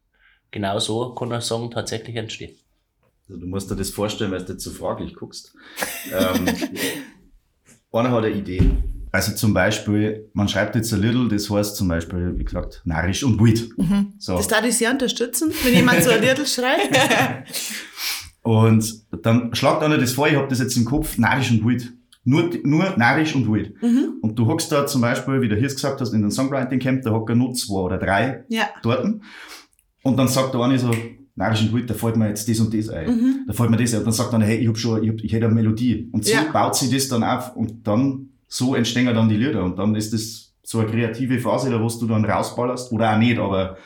[0.52, 2.56] Genau so kann ein Song tatsächlich entstehen.
[3.30, 5.54] Also du musst dir das vorstellen, weil du jetzt so fraglich guckst.
[6.12, 6.48] ähm,
[7.92, 8.62] einer hat eine Idee.
[9.12, 13.24] Also zum Beispiel, man schreibt jetzt ein Little, das heißt zum Beispiel, wie gesagt, narrisch
[13.24, 13.70] und wild.
[14.20, 14.38] So.
[14.38, 16.96] Das darf ich sehr unterstützen, wenn jemand so ein Liedl schreibt.
[18.42, 21.92] Und dann schlagt einer das vor, ich habe das jetzt im Kopf, narrisch und wild.
[22.24, 23.74] Nur, nur narrisch und wild.
[23.82, 27.04] Und du hockst da zum Beispiel, wie du hier gesagt hast, in den Songwriting Camp,
[27.04, 28.70] da hocken nur zwei oder drei Ja.
[28.82, 29.06] dort.
[30.04, 30.92] Und dann sagt der eine so,
[31.40, 33.46] narrisch und wild, da fällt mir jetzt das und das ein.
[33.48, 34.00] Da fällt mir das ein.
[34.00, 36.10] Und dann sagt einer, hey, ich hab schon, ich, hab, ich hätte eine Melodie.
[36.12, 36.44] Und so Ja.
[36.52, 39.64] baut sich das dann auf und dann, so entstehen dann die Lieder.
[39.64, 43.18] Und dann ist das so eine kreative Phase, da wo du dann rausballerst, oder auch
[43.18, 43.78] nicht, aber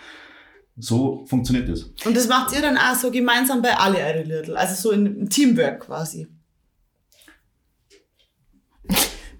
[0.77, 1.83] so funktioniert das.
[2.05, 5.29] Und das macht ihr dann auch so gemeinsam bei alle eure Liedl, also so in
[5.29, 6.27] Teamwork quasi.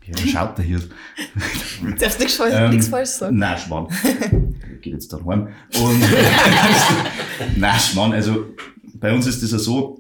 [0.06, 0.80] Wie schaut der hier?
[0.80, 3.38] Du darfst nichts falsch, Ähm, nichts falsch sagen.
[3.38, 3.88] Nein, Schmarrn.
[4.82, 5.48] Geht jetzt dann heim.
[5.82, 6.02] Und,
[7.58, 8.46] nein, Schmarrn, also,
[8.96, 10.00] bei uns ist das ja so,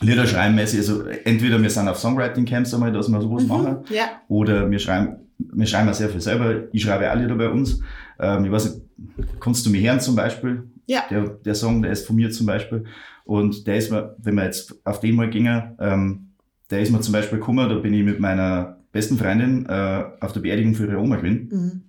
[0.00, 4.20] Lieder schreiben mäßig, also, entweder wir sind auf Songwriting-Camps einmal, dass wir sowas machen, Ja.
[4.28, 6.64] oder wir schreiben, wir schreiben auch sehr viel selber.
[6.72, 7.80] Ich schreibe auch Lieder bei uns.
[8.18, 10.64] Ähm, ich weiß nicht, kannst du mich hören zum Beispiel?
[10.86, 11.04] Ja.
[11.10, 12.84] Der, der Song, der ist von mir zum Beispiel.
[13.24, 16.28] Und der ist mir, wenn wir jetzt auf den mal gingen, ähm,
[16.70, 20.32] der ist mir zum Beispiel gekommen, da bin ich mit meiner besten Freundin äh, auf
[20.32, 21.48] der Beerdigung für ihre Oma gewesen.
[21.52, 21.82] Mhm.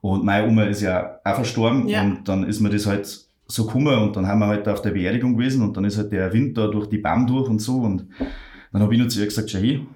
[0.00, 2.02] Und meine Oma ist ja auch verstorben Ja.
[2.02, 3.06] und dann ist mir das halt
[3.48, 6.10] so gekommen und dann haben wir halt auf der Beerdigung gewesen und dann ist halt
[6.12, 8.06] der Wind da durch die Baum durch und so und
[8.72, 9.86] dann habe ich nur zu ihr gesagt, schau hin,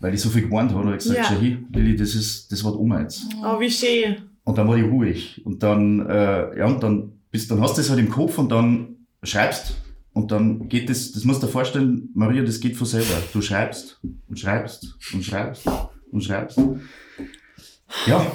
[0.00, 1.24] weil ich so viel gewarnt habe, habe ich gesagt, Ja.
[1.28, 3.24] schau hin, Lilly, das ist, das war die Oma jetzt.
[3.42, 4.16] Oh, wie schön.
[4.44, 7.80] Und dann war ich ruhig und dann, äh, ja und dann bist, dann hast du
[7.82, 9.74] das halt im Kopf und dann schreibst
[10.16, 13.22] und dann geht das, das musst du dir vorstellen, Maria, das geht von selber.
[13.32, 15.66] Du schreibst und schreibst und schreibst
[16.10, 16.58] und schreibst.
[18.06, 18.26] Ja,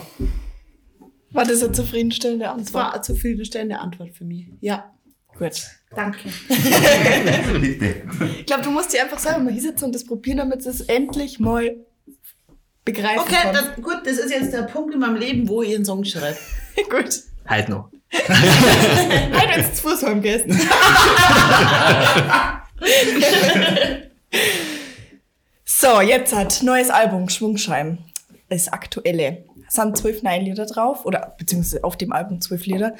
[1.31, 2.73] War das eine zufriedenstellende Das Antwort?
[2.73, 4.47] war eine zufriedenstellende Antwort für mich.
[4.61, 4.93] Ja.
[5.37, 5.59] Gut.
[5.95, 6.29] Danke.
[7.59, 8.03] bitte.
[8.39, 11.39] Ich glaube, du musst dir einfach selber mal hinsetzen und das probieren, damit es endlich
[11.39, 11.77] mal
[12.85, 13.53] begreifen Okay, kann.
[13.55, 16.37] das, gut, das ist jetzt der Punkt in meinem Leben, wo ich einen Song schreibe.
[16.89, 17.21] Gut.
[17.45, 17.89] Halt noch.
[18.27, 20.45] Halt jetzt zu Fuß heimgehst.
[25.65, 27.99] so, jetzt hat neues Album Schwungschein.
[28.49, 29.45] Das aktuelle.
[29.65, 32.95] Es sind zwölf neue Lieder drauf, oder beziehungsweise auf dem Album zwölf Lieder.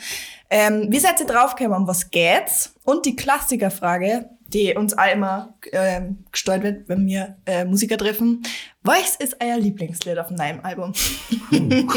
[0.50, 1.82] Ähm, wie seid ihr draufgekommen?
[1.82, 2.76] Um was geht's?
[2.86, 8.43] Und die Klassikerfrage, die uns all immer ähm, gesteuert wird, wenn wir äh, Musiker treffen.
[8.83, 10.93] Was ist euer Lieblingslied auf dem neuen Album?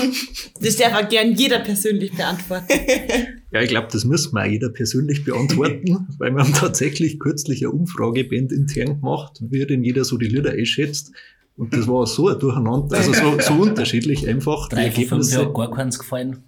[0.60, 2.72] Das darf auch gern jeder persönlich beantworten.
[3.50, 7.62] Ja, ich glaube, das müssen wir auch jeder persönlich beantworten, weil wir haben tatsächlich kürzlich
[7.62, 11.12] eine Umfrage Band intern gemacht, wie denn jeder so die Lieder einschätzt.
[11.56, 14.68] Und das war so ein Durcheinander, also so, so unterschiedlich einfach.
[14.70, 15.40] Die Drei von fünf Ergebnisse.
[15.40, 16.42] hat gar keins gefallen.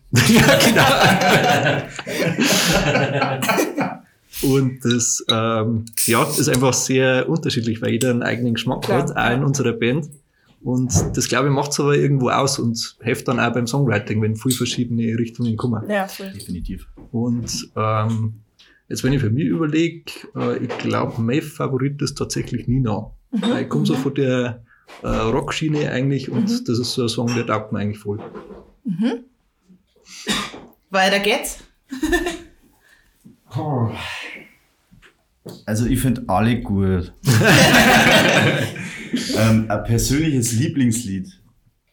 [4.43, 9.03] Und das ähm, ja, ist einfach sehr unterschiedlich, weil jeder einen eigenen Geschmack Klar.
[9.03, 10.09] hat, auch in unserer Band.
[10.63, 14.21] Und das, glaube ich, macht es aber irgendwo aus und hilft dann auch beim Songwriting,
[14.21, 15.89] wenn viel verschiedene Richtungen kommen.
[15.89, 16.33] Ja, voll.
[16.33, 16.89] Definitiv.
[17.13, 18.41] Und ähm,
[18.89, 23.11] jetzt, wenn ich für mich überlege, äh, ich glaube, mein Favorit ist tatsächlich Nina.
[23.31, 24.65] Weil Ich komme so von der
[25.03, 28.19] äh, Rockschiene eigentlich und das ist so ein Song, der taugt mir eigentlich voll.
[30.91, 31.59] Weiter geht's.
[35.65, 37.13] Also ich finde alle gut.
[39.37, 41.41] ähm, ein persönliches Lieblingslied.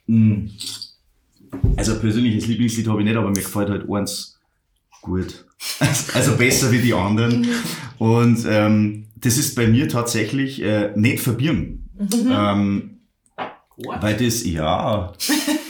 [0.07, 0.49] Hm.
[1.75, 4.39] Also ein persönliches Lieblingslied habe ich nicht, aber mir gefällt halt eins
[5.01, 5.45] gut.
[6.13, 7.47] Also besser wie die anderen.
[7.97, 11.89] Und ähm, das ist bei mir tatsächlich äh, nicht verbieren.
[12.11, 12.97] Ähm,
[13.77, 15.13] weil das, ja.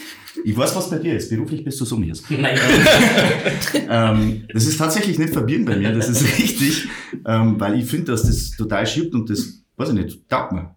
[0.43, 1.29] Ich weiß, was bei dir ist.
[1.29, 2.13] Beruflich bist du so mir.
[2.29, 2.58] Nein,
[3.89, 6.88] Ähm, das ist tatsächlich nicht verbieren bei mir, das ist richtig,
[7.25, 10.75] ähm, weil ich finde, dass das total schiebt und das, weiß ich nicht, taugt mir.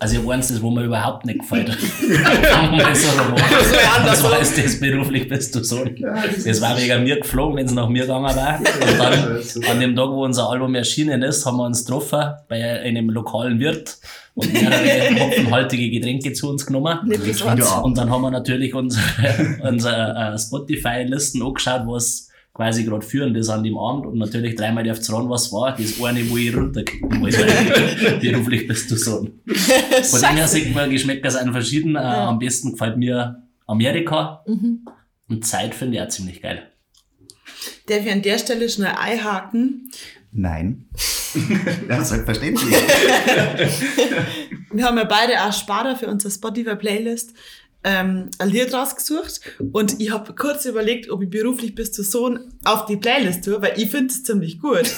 [0.00, 1.74] Also ich weiß das, wo mir überhaupt nicht gefällt.
[1.74, 4.06] Fangen wir so rum an.
[4.06, 4.22] Das
[4.54, 5.84] das beruflich bist du so.
[5.84, 8.58] Das war wegen mir geflogen, wenn es nach mir gegangen wäre.
[8.58, 12.80] Und dann, an dem Tag, wo unser Album erschienen ist, haben wir uns getroffen bei
[12.80, 13.98] einem lokalen Wirt
[14.34, 16.98] und mehrere hopfenhaltige Getränke zu uns genommen.
[17.82, 22.29] Und dann haben wir natürlich unsere, unsere äh, Spotify-Listen angeschaut, was
[22.60, 24.04] quasi gerade führend ist an dem Abend.
[24.04, 25.74] Und natürlich dreimal darf's ran, was war.
[25.78, 27.46] Das eine, wo ich runterkicken wollte.
[28.20, 29.26] Beruflich bist du so.
[29.46, 31.96] Von dem her sieht man, Geschmäcker sind verschieden.
[31.96, 34.44] Äh, am besten gefällt mir Amerika.
[34.46, 36.64] Und Zeit finde ich auch ziemlich geil.
[37.86, 39.90] Darf ich an der Stelle schnell einhaken?
[40.30, 40.84] Nein.
[41.88, 42.70] ja, selbstverständlich.
[44.72, 47.32] Wir haben ja beide auch Sparta für unsere Spotify-Playlist
[47.82, 49.40] ähm, ein Lied rausgesucht
[49.72, 53.62] und ich habe kurz überlegt, ob ich beruflich bis zu Sohn auf die Playlist tue,
[53.62, 54.90] weil ich finde es ziemlich gut.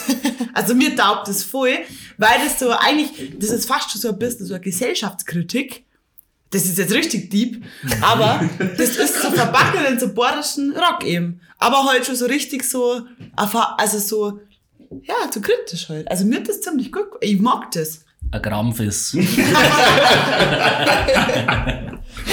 [0.54, 1.78] Also mir taugt es voll,
[2.18, 5.86] weil das so eigentlich, das ist fast schon so ein bisschen so eine Gesellschaftskritik.
[6.50, 7.64] Das ist jetzt richtig deep,
[8.02, 11.40] aber das ist so verbacken in so bayerischen Rock eben.
[11.56, 13.00] Aber halt schon so richtig so,
[13.34, 14.40] also so,
[15.04, 16.06] ja, so kritisch halt.
[16.10, 18.04] Also mir das ziemlich gut, ich mag das.
[18.30, 19.14] Ein Krampf ist.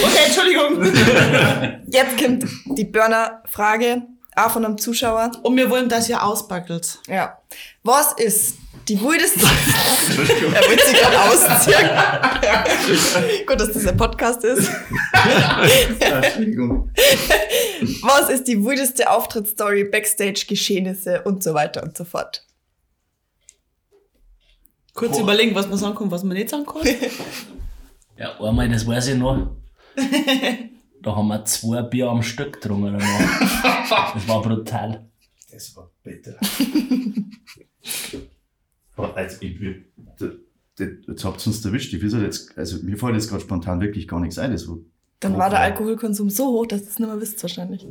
[0.04, 0.84] Okay, Entschuldigung.
[1.92, 2.46] Jetzt kommt
[2.78, 4.04] die Burner-Frage,
[4.36, 5.32] auch von einem Zuschauer.
[5.44, 7.00] Und wir wollen, dass ihr ausbackelt.
[7.08, 7.38] Ja.
[7.84, 8.58] Was ist
[8.88, 9.40] die wildeste...
[9.42, 13.46] er will sich gerade ausziehen.
[13.48, 14.70] Gut, dass das ein Podcast ist.
[16.00, 16.92] Entschuldigung.
[18.02, 22.46] Was ist die wildeste Auftrittsstory, Backstage-Geschehnisse und so weiter und so fort?
[24.94, 26.82] Kurz überlegen, was man sagen kann, was man nicht sagen kann.
[28.18, 29.59] Ja, einmal, das weiß ich noch.
[31.02, 32.98] Da haben wir zwei Bier am Stück getrunken.
[33.90, 35.10] Das war brutal.
[35.52, 36.36] Das war bitter.
[39.16, 39.60] Also, ich,
[40.80, 41.94] jetzt habt ihr uns erwischt.
[41.94, 44.52] Ich weiß halt jetzt, also mir fällt jetzt gerade spontan wirklich gar nichts ein.
[44.52, 44.78] Das war,
[45.22, 47.88] Dann war der Alkoholkonsum so hoch, dass ihr es nicht mehr wisst wahrscheinlich.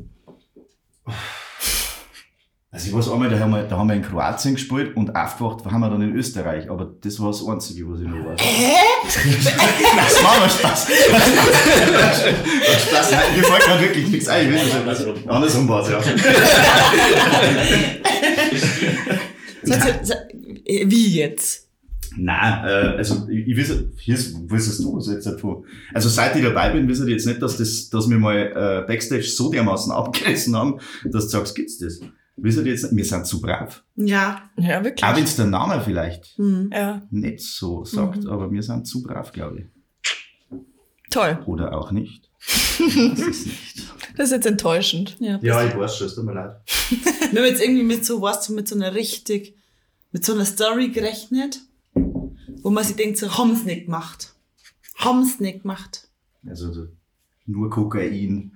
[2.70, 5.64] Also ich weiß einmal, da haben wir, da haben wir in Kroatien gespielt und aufgewacht
[5.64, 6.70] haben wir dann in Österreich.
[6.70, 8.40] Aber das war das Einzige, was ich noch weiß.
[8.40, 8.72] Hä?
[9.14, 10.86] Das war aber Spaß.
[12.88, 13.10] Spaß.
[13.12, 14.48] Nein, mir fällt gerade wirklich nichts ein.
[14.54, 14.54] Ich
[14.86, 16.00] weiß nicht, was- Andersrum war es, ja.
[20.86, 21.66] Wie jetzt?
[22.16, 25.64] Nein, äh, also ich, ich weiß, hier ist, wissest du was jetzt davon?
[25.94, 28.86] Also seit ich dabei bin, wisst ihr jetzt nicht, dass das, dass wir mal äh,
[28.86, 32.00] Backstage so dermaßen abgerissen haben, dass du sagst, gibt's das?
[32.40, 32.94] Wisst ihr jetzt?
[32.94, 33.82] Wir sind zu brav.
[33.96, 34.42] Ja.
[34.56, 35.04] Ja, wirklich.
[35.04, 36.70] Auch wenn's der Name vielleicht Hm.
[36.72, 39.66] Ja, nicht so sagt, aber wir sind zu brav, glaube ich.
[41.10, 41.38] toll.
[41.46, 42.30] Oder auch nicht.
[42.78, 43.88] Das ist nicht.
[44.16, 45.16] Das ist jetzt enttäuschend.
[45.20, 45.38] ja.
[45.42, 46.56] Ja, ich weiß schon, es tut mir leid.
[47.32, 49.54] Wir haben jetzt irgendwie mit so was, mit so einer richtig,
[50.12, 51.60] mit so einer Story gerechnet,
[51.94, 54.34] wo man sich denkt, so, haben's nicht gemacht.
[54.96, 56.08] Haben's nicht gemacht.
[56.46, 56.86] Also so,
[57.46, 58.52] nur Kokain,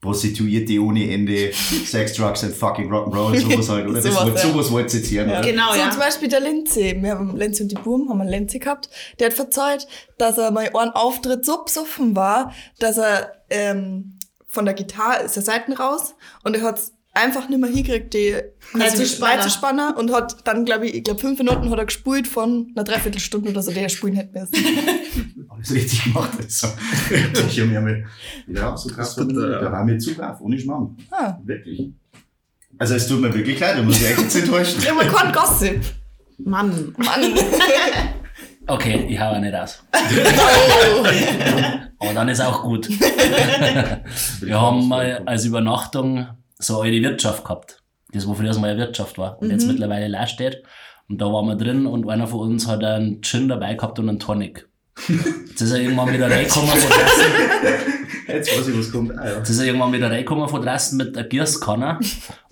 [0.00, 1.52] Prostituierte ohne Ende,
[1.84, 4.00] Sex, Drugs and fucking Rock'n'Roll, sowas halt, oder?
[4.00, 4.40] Das Sowas, wollt, ja.
[4.40, 5.40] sowas wollt ihr jetzt hören, oder?
[5.42, 5.90] Genau, so ja.
[5.90, 6.96] zum Beispiel der Lindsay.
[7.00, 8.88] Wir haben Lindsay und die Burm, haben einen Lindsay gehabt.
[9.18, 9.86] Der hat verzeiht,
[10.16, 15.36] dass er mal einen Auftritt so besoffen war, dass er ähm, von der Gitarre ist
[15.36, 18.36] er Seiten raus und er hat's einfach nicht mehr hingekriegt, die.
[18.72, 22.84] Neizespanner und hat dann, glaube ich, ich glaube fünf Minuten hat er gespult von einer
[22.84, 24.54] Dreiviertelstunde oder so, der spulen hätte müssen.
[25.48, 26.30] Alles richtig gemacht.
[26.38, 26.68] Also,
[27.48, 28.04] ich habe mir mal
[28.46, 29.62] wieder so krass verwundert.
[29.62, 30.96] Da war mir zu brav, ohne Schmarrn.
[31.10, 31.36] Ah.
[31.44, 31.90] Wirklich.
[32.78, 34.80] Also es tut mir wirklich leid, da muss ich echt jetzt enttäuschen.
[34.82, 35.82] Ja, man kann Gossip.
[36.38, 36.94] Mann.
[36.96, 37.22] Mann.
[38.66, 39.82] Okay, ich hau auch nicht aus.
[41.98, 42.88] Aber dann ist auch gut.
[44.40, 47.82] Wir haben mal als Übernachtung so eine alte Wirtschaft gehabt.
[48.12, 50.62] Das, wo früher mal eine Wirtschaft war und jetzt mittlerweile leer steht.
[51.08, 54.08] Und da waren wir drin und einer von uns hat einen Gin dabei gehabt und
[54.08, 54.68] einen Tonic.
[55.08, 57.26] Jetzt ist er irgendwann wieder reingekommen von draußen
[58.32, 59.18] Jetzt weiß ich, was kommt.
[59.18, 59.36] Ah, ja.
[59.38, 61.98] Jetzt ist er irgendwann wieder reingekommen von draußen mit der Gießkanne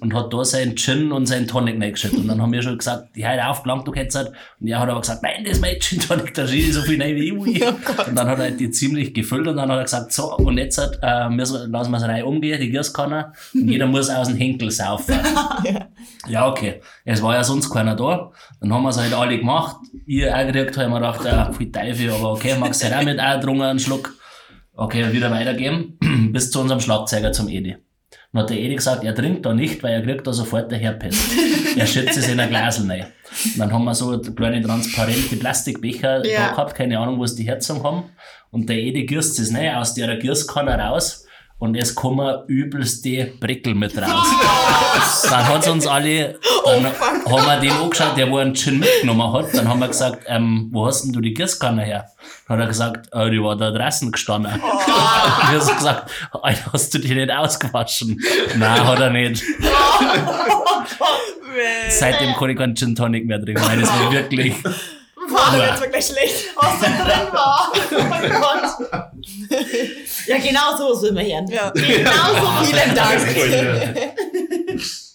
[0.01, 2.19] und hat da seinen Gin und seinen Tonic reingeschüttet.
[2.19, 4.33] Und dann haben wir schon gesagt, die heute aufgelangt, du kennst halt.
[4.61, 6.83] Und er hat aber gesagt, nein, das ist mein Gin Tonic, da schieße ich so
[6.83, 7.75] viel rein wie ich will.
[8.07, 10.79] und dann hat er die ziemlich gefüllt und dann hat er gesagt, so, und jetzt
[10.79, 14.37] halt, äh, müssen, lassen wir es rein umgehen, die Gießkanne, und jeder muss aus dem
[14.37, 15.15] Henkel saufen.
[16.29, 16.81] ja, okay.
[17.05, 18.31] Es war ja sonst keiner da.
[18.61, 19.77] Dann haben wir es halt alle gemacht.
[20.07, 23.19] Ich auch gekriegt, habe mir gedacht, ja, viel Teufel, aber okay, du halt auch mit
[23.19, 24.15] eingedrungen, einen Schluck.
[24.75, 25.99] Okay, wieder weitergeben,
[26.33, 27.77] bis zu unserem Schlagzeuger zum Edi.
[28.33, 30.79] Dann hat der Edi gesagt, er trinkt da nicht, weil er kriegt da sofort der
[30.79, 31.17] Herpes.
[31.77, 33.07] er schützt es in ein Glasel rein.
[33.45, 36.41] Und dann haben wir so kleine transparente Plastikbecher Ja.
[36.47, 38.05] da gehabt, keine Ahnung, was die Herzung haben.
[38.51, 41.27] Und der Edi gießt es rein, aus der Gießkanne raus.
[41.59, 44.29] Und es kommen übelste Brickel mit raus.
[45.29, 49.53] Dann hat's uns alle, dann haben wir den angeschaut, der wo einen Gin mitgenommen hat.
[49.55, 52.07] Dann haben wir gesagt, ähm, wo hast denn du die Gießkanne her?
[52.47, 54.53] Dann hat er gesagt, äh, die war da draußen gestanden.
[54.53, 56.11] Und ich hab so gesagt,
[56.43, 58.21] Alter, hast du die nicht ausgewaschen?
[58.57, 59.43] Nein, hat er nicht.
[61.91, 65.81] Seitdem kann ich keinen Gin Tonic mehr trinken, weil das war wirklich, War das jetzt
[65.81, 67.73] wirklich schlecht, was da drin war.
[67.91, 68.65] Oh mein Gott.
[70.29, 71.45] Ja, genau so sind wir hier.
[71.49, 71.71] Ja.
[71.71, 72.65] Genau so.
[72.65, 73.23] Vielen Dank.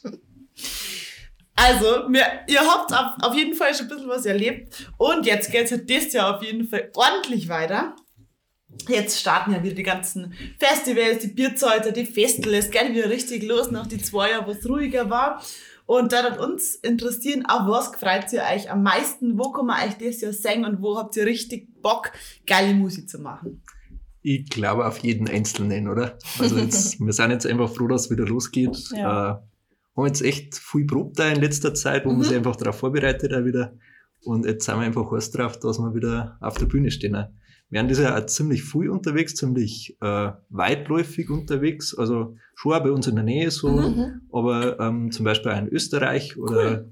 [1.56, 4.92] Also, wir, ihr habt auf, auf jeden Fall schon ein bisschen was erlebt.
[4.98, 7.96] Und jetzt geht's ja das Jahr auf jeden Fall ordentlich weiter.
[8.90, 12.54] Jetzt starten ja wieder die ganzen Festivals, die Bierzelte, die Festel.
[12.56, 15.42] Es geht wieder richtig los nach die zwei Jahre, wo es ruhiger war.
[15.86, 19.38] Und da wird uns interessieren, auf was freut ihr euch am meisten?
[19.38, 22.12] Wo kann man euch das Jahr singen und wo habt ihr richtig Bock,
[22.46, 23.63] geile Musik zu machen?
[24.24, 26.18] Ich glaube auf jeden Einzelnen, oder?
[26.40, 28.90] Also jetzt, wir sind jetzt einfach froh, dass es wieder losgeht.
[28.96, 29.32] Ja.
[29.32, 29.36] Äh,
[29.96, 33.32] haben jetzt echt viel probt da in letzter Zeit, wo man sich einfach darauf vorbereitet
[33.34, 33.74] auch wieder.
[34.24, 37.14] Und jetzt sind wir einfach heiß drauf, dass wir wieder auf der Bühne stehen.
[37.70, 41.94] Wir sind dieses Jahr auch ziemlich viel unterwegs, ziemlich äh, weitläufig unterwegs.
[41.96, 44.22] Also schon auch bei uns in der Nähe so, Mhm.
[44.32, 46.86] aber ähm, zum Beispiel auch in Österreich oder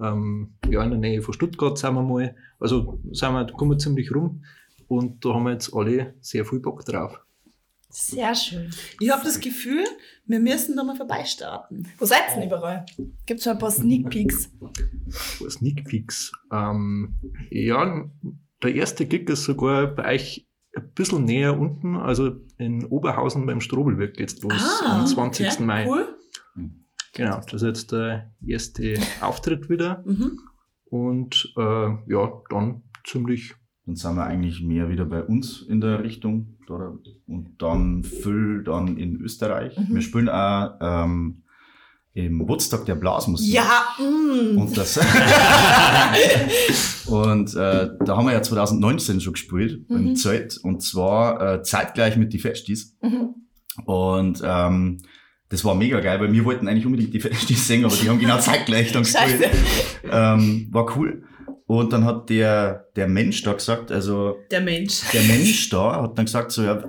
[0.00, 2.34] ähm, ja, in der Nähe von Stuttgart sind wir mal.
[2.58, 4.42] Also sind wir, da kommen wir ziemlich rum.
[4.88, 7.20] Und da haben wir jetzt alle sehr viel Bock drauf.
[7.90, 8.70] Sehr schön.
[9.00, 9.84] Ich habe das Gefühl,
[10.26, 11.88] wir müssen da mal vorbeistarten.
[11.98, 12.84] Wo seid ihr denn überall?
[13.24, 14.50] Gibt's schon ein paar Sneak Peeks?
[15.48, 16.32] Sneak Peeks.
[16.52, 17.14] Ähm,
[17.50, 18.04] ja,
[18.62, 20.46] der erste Gig ist sogar bei euch
[20.76, 25.46] ein bisschen näher unten, also in Oberhausen beim Strobelwerk jetzt los, am 20.
[25.46, 25.88] Ah, okay, Mai.
[25.88, 26.14] Cool.
[27.14, 30.04] Genau, das ist jetzt der erste Auftritt wieder.
[30.06, 30.40] Mhm.
[30.84, 33.54] Und äh, ja, dann ziemlich
[33.88, 36.58] Dann sind wir eigentlich mehr wieder bei uns in der Richtung.
[37.26, 39.74] Und dann Füll dann in Österreich.
[39.88, 41.42] Wir spielen auch ähm,
[42.12, 43.54] im Woodstock der Blasmusik.
[43.54, 44.58] Ja, mm.
[44.58, 44.98] Und das.
[47.06, 52.18] und äh, da haben wir ja 2019 schon gespielt im Zelt und zwar äh, zeitgleich
[52.18, 52.94] mit die Festis.
[53.86, 54.98] Und ähm,
[55.48, 58.18] das war mega geil, weil wir wollten eigentlich unbedingt die Festis singen, aber die haben
[58.18, 59.48] genau zeitgleich dann gespielt.
[60.10, 61.24] Ähm, war cool.
[61.68, 65.02] Und dann hat der, der Mensch da gesagt, also der Mensch.
[65.12, 66.82] der Mensch da hat dann gesagt, so, ja,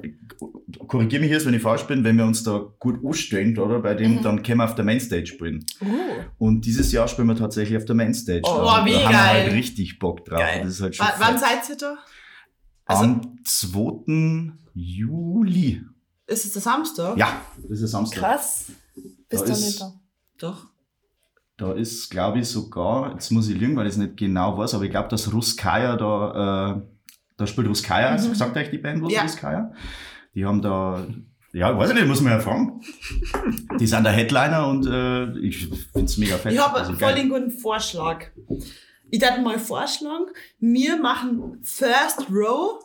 [0.87, 3.93] korrigier mich jetzt, wenn ich falsch bin, wenn wir uns da gut anstellen, oder, bei
[3.93, 5.65] dem, dann können wir auf der Mainstage spielen.
[6.37, 8.39] Und dieses Jahr spielen wir tatsächlich auf der Mainstage.
[8.45, 8.63] Oh, da.
[8.63, 9.43] wie da haben wir geil.
[9.43, 10.39] halt richtig Bock drauf.
[10.39, 10.61] Geil.
[10.63, 11.97] Das ist halt schon W wann seid ihr da?
[12.85, 14.53] Also, Am 2.
[14.73, 15.81] Juli.
[16.25, 17.17] ist es der Samstag?
[17.17, 18.19] Ja, das ist Samstag.
[18.21, 18.65] Krass.
[19.27, 19.93] Bist Da du ist- nicht da?
[20.37, 20.67] Doch.
[21.60, 24.76] Da ist, glaube ich, sogar, jetzt muss ich lügen, weil ich es nicht genau weiß,
[24.76, 26.82] aber ich glaube, dass Ruskaya da, äh,
[27.36, 28.34] da spielt Ruskaya, mhm.
[28.34, 29.24] sagt euch die Band was, Ja.
[29.24, 29.74] Ruskaya?
[30.34, 31.06] Die haben da,
[31.52, 32.82] ja, weiß ich nicht, muss man ja fragen.
[33.78, 36.54] Die sind der Headliner und äh, ich finde es mega fett.
[36.54, 38.28] Ich habe Also voll den guten Vorschlag.
[39.10, 40.28] Ich würde mal vorschlagen,
[40.60, 42.80] wir machen First Row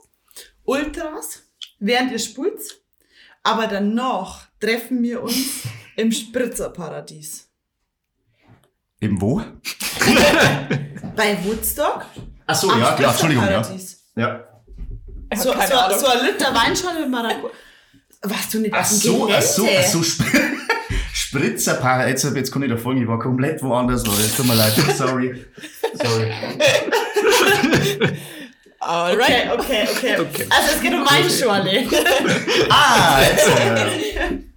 [0.64, 1.44] Ultras,
[1.78, 2.82] während ihr spielt,
[3.44, 5.62] aber danach treffen wir uns
[5.96, 7.53] im Spritzerparadies.
[9.04, 9.36] Eben wo?
[11.16, 12.06] Bei Woodstock?
[12.46, 13.62] Ach so, am ja, klar, Entschuldigung, ja.
[13.62, 14.02] Spritzerparadies.
[14.16, 14.44] ja.
[15.34, 17.52] So, so, so ein Liter Weinschale mit Maracuja.
[18.22, 20.24] Warst du nicht Ach so, ach so, ach so, Sp
[21.12, 24.34] Spritzerpaar, jetzt, jetzt kann ich da folgen, ich war komplett woanders, Leute.
[24.34, 25.44] Tut mir leid, sorry.
[26.02, 26.32] Sorry.
[28.80, 30.46] Okay, okay, okay, Okay.
[30.48, 31.84] Also es geht um Weinschale.
[32.70, 33.48] Ah, jetzt.
[33.48, 34.53] Äh,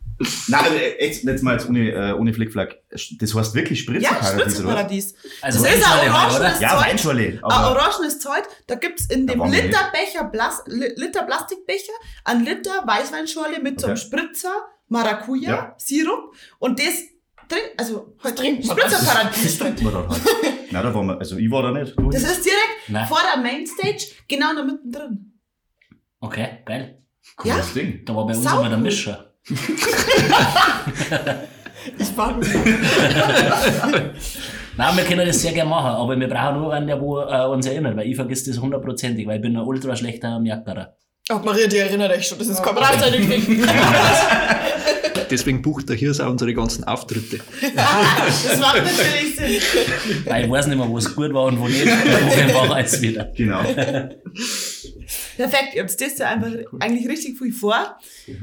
[0.48, 2.78] Nein, also, äh, jetzt, jetzt mal jetzt ohne, äh, ohne Flickflack.
[2.90, 4.36] Das heißt wirklich ja, Spritzerparadies, oder?
[4.40, 4.54] was?
[4.54, 5.16] Spritzerparadies.
[5.42, 6.82] also Das ist ein Weinschale orangenes Ja.
[6.82, 7.40] Weinschorle.
[7.44, 11.94] Ein orangenes Zeug, da gibt's in dem Literbecher, Blas, Li- Liter Plastikbecher,
[12.26, 14.06] ein Liter Weißweinschorle mit so einem Okay.
[14.06, 14.54] Spritzer,
[14.88, 15.76] Maracuja, Ja.
[15.78, 16.96] Sirup und das
[17.48, 18.66] trinkt, also halt trinkt.
[18.66, 19.44] Spritzerparadies.
[19.44, 20.22] das trinkt man dann halt.
[20.72, 21.94] Nein, da waren wir, also ich war da nicht.
[21.98, 22.32] Du Das nicht.
[22.32, 23.08] ist direkt Nein.
[23.08, 25.34] vor der Mainstage, genau da mittendrin.
[26.20, 27.04] Okay, geil.
[27.36, 28.04] Cooles Ding.
[28.06, 28.78] Da war bei uns Sau immer der.
[28.80, 29.27] Mischer.
[31.98, 32.38] Ich war
[34.78, 37.46] Nein, wir können das sehr gerne machen, aber wir brauchen nur einen, der wo, äh,
[37.48, 40.96] uns erinnert, weil ich vergesse das hundertprozentig, weil ich bin ein ultra schlechter Merkerer.
[41.30, 43.28] Ach, Maria, die erinnert euch schon, das ist kein Brauchzeitig.
[45.30, 47.40] Deswegen bucht er hier auch unsere ganzen Auftritte.
[47.76, 49.62] Das macht natürlich Sinn.
[50.26, 51.86] Weil ich weiß nicht mehr, wo es gut war und wo nicht.
[51.86, 53.26] Wo war alles wieder.
[53.36, 53.62] Genau.
[55.38, 57.98] Perfekt, ihr habt das ja einfach eigentlich richtig viel vor.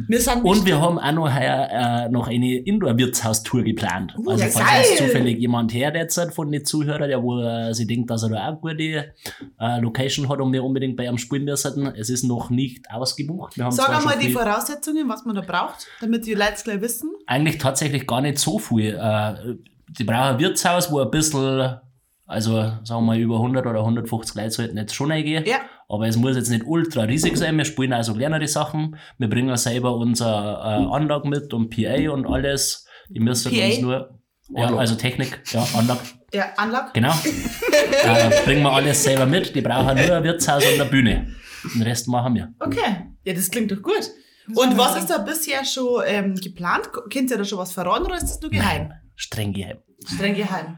[0.08, 4.14] Wir sind Und wir haben auch noch heuer äh, noch eine Indoor-Wirtshaustour geplant.
[4.16, 5.08] Uh, also ja, falls jetzt geil.
[5.08, 8.44] zufällig jemand her derzeit von den Zuhörern, der wo äh, sie denkt, dass er da
[8.44, 9.12] auch eine gute
[9.60, 13.56] äh, Location hat und wir unbedingt bei ihm spielen müssen, es ist noch nicht ausgebucht.
[13.56, 16.80] Wir haben Sag einmal die Voraussetzungen, was man da braucht, damit die Leute es gleich
[16.80, 17.10] wissen.
[17.26, 18.94] eigentlich tatsächlich gar nicht so viel.
[18.94, 19.56] Äh,
[19.88, 21.78] die brauchen ein Wirtshaus, wo ein bisschen,
[22.26, 25.44] also sagen wir mal über 100 oder 150 Leute sollten jetzt schon reingehen.
[25.46, 25.58] Ja.
[25.88, 27.56] Aber es muss jetzt nicht ultra riesig sein.
[27.56, 28.96] Wir spielen also kleinere Sachen.
[29.18, 32.86] Wir bringen selber unser äh, Anlage mit und PA und alles.
[33.08, 33.66] Die müssen PA?
[33.66, 34.18] uns nur.
[34.50, 36.00] Ja, also Technik, ja, Anlage,
[36.32, 36.90] Ja, Anlage.
[36.92, 37.12] genau.
[38.04, 39.54] äh, bringen wir alles selber mit.
[39.54, 41.34] Die brauchen nur ein Wirtshaus und eine Bühne.
[41.74, 42.52] Den Rest machen wir.
[42.60, 43.06] Okay.
[43.24, 44.10] Ja, das klingt doch gut.
[44.54, 46.90] Und was ist da bisher schon ähm, geplant?
[47.08, 48.92] Kennt ihr da schon was verraten oder ist das nur geheim?
[49.16, 49.78] Streng geheim.
[50.06, 50.76] Streng geheim.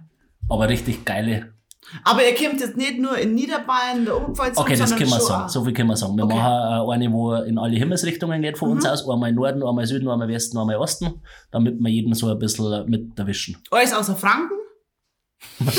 [0.48, 1.55] Aber richtig geile
[2.04, 5.48] Aber ihr kommt jetzt nicht nur in Niederbayern, der Oberpfalz, Okay, das können wir sagen.
[5.48, 6.16] So viel können wir sagen.
[6.16, 6.34] Wir Okay.
[6.34, 8.90] machen eine, wo in alle Himmelsrichtungen geht von uns Mhm.
[8.90, 9.08] aus.
[9.08, 11.22] Einmal Norden, einmal Süden, einmal Westen, einmal Osten.
[11.52, 13.56] Damit wir jeden so ein bisschen mit erwischen.
[13.70, 14.54] Alles außer Franken?
[15.60, 15.76] Das,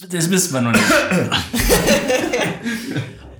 [0.10, 0.84] das wissen wir noch nicht.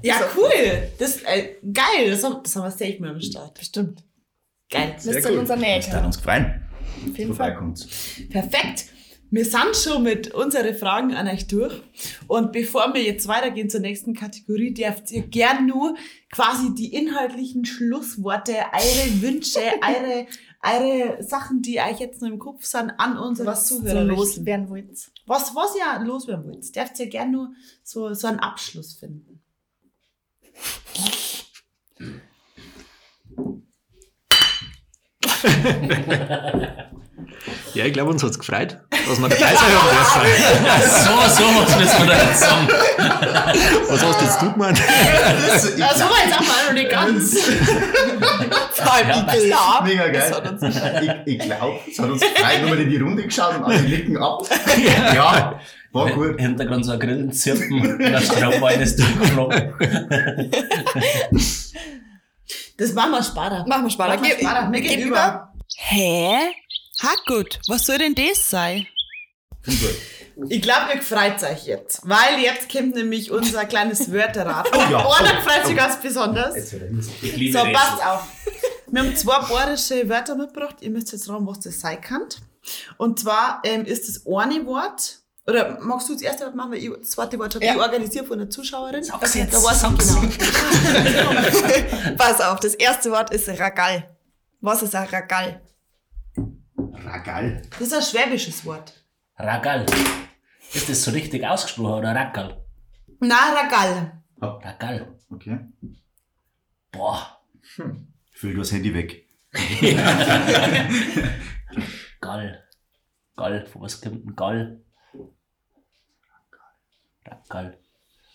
[0.03, 0.91] Ja, cool.
[0.99, 2.11] Das äh, geil.
[2.11, 3.59] Das haben, das haben wir safe mal am Start.
[3.59, 4.03] Bestimmt.
[4.71, 4.93] Geil.
[4.97, 5.77] Das ist in unserer Nähe.
[5.79, 6.63] Das hat uns gefallen.
[7.11, 7.53] Auf jeden Fall.
[8.31, 8.87] Perfekt.
[9.33, 11.81] Wir sind schon mit unseren Fragen an euch durch.
[12.27, 15.95] Und bevor wir jetzt weitergehen zur nächsten Kategorie, dürft ihr gern nur
[16.33, 20.27] quasi die inhaltlichen Schlussworte, eure Wünsche, eure,
[20.63, 24.17] eure Sachen, die euch jetzt noch im Kopf sind, an unsere Was so Zuhörer richten.
[24.17, 25.11] loswerden wollt.
[25.27, 27.53] Was, was ihr loswerden wollt, dürft ihr gern nur
[27.85, 29.41] so, so einen Abschluss finden.
[37.75, 40.83] Ja, ich glaube, uns hat's gefreut, dass wir dabei sein haben dürfen.
[40.91, 42.69] so, so was müssen wir da jetzt sagen.
[43.89, 44.79] Was hast jetzt du gemeint?
[44.81, 47.39] Das war jetzt auch mal noch nicht ganz.
[48.73, 50.35] Vor allem Ja, ich glaub, Mega das geil.
[50.35, 50.63] hat uns
[51.27, 53.81] Ich, ich glaube, es hat uns gefreut, wenn wir in die Runde geschaut und alle
[53.83, 54.43] nicken ab.
[55.15, 55.61] Ja,
[55.93, 56.31] war gut.
[56.33, 59.75] Im Hintergrund so ein Grillenzirpen und der Stromwein ist durchgeflogen.
[62.79, 63.65] Das machen wir später.
[63.67, 64.09] Machen wir später.
[64.09, 64.69] Machen wir später.
[64.69, 65.53] Mir geh gegenüber.
[65.77, 66.37] Hä?
[67.03, 68.87] Hackgut, was soll denn das sein?
[70.49, 74.71] Ich glaube, ihr freut euch jetzt, weil jetzt kommt nämlich unser kleines Wörterrad.
[74.75, 74.99] Und ja.
[74.99, 76.73] einer freut sich ganz besonders.
[77.23, 78.25] Ich liebe So, passt auf.
[78.89, 80.77] Wir haben zwei bayerische Wörter mitgebracht.
[80.81, 82.23] Ihr müsst jetzt raten, was das sein kann.
[82.99, 86.79] Und zwar ähm, ist das eine Wort, oder magst du das erste Wort machen, weil
[86.79, 87.75] ich das zweite Wort habe Ja.
[87.75, 89.03] ich organisiert von der Zuschauerin.
[89.03, 90.15] Sag's jetzt, da sag's.
[90.17, 91.31] genau.
[92.19, 94.17] Pass auf, das erste Wort ist Ragal.
[94.61, 95.63] Was ist ein Ragal?
[96.93, 97.63] Ragal.
[97.71, 99.05] Das ist ein schwäbisches Wort.
[99.37, 99.87] Ragal.
[100.73, 102.65] Ist das so richtig ausgesprochen oder Ragal?
[103.21, 104.23] Na, Ragal.
[104.41, 105.19] Ragal.
[105.31, 105.59] Okay.
[106.93, 107.41] Boah.
[108.33, 109.27] Ich fülle das Handy weg.
[112.21, 112.65] Gall.
[113.37, 113.67] Gall.
[113.67, 114.83] Von was kommt ein Gall?
[117.25, 117.79] Ragal.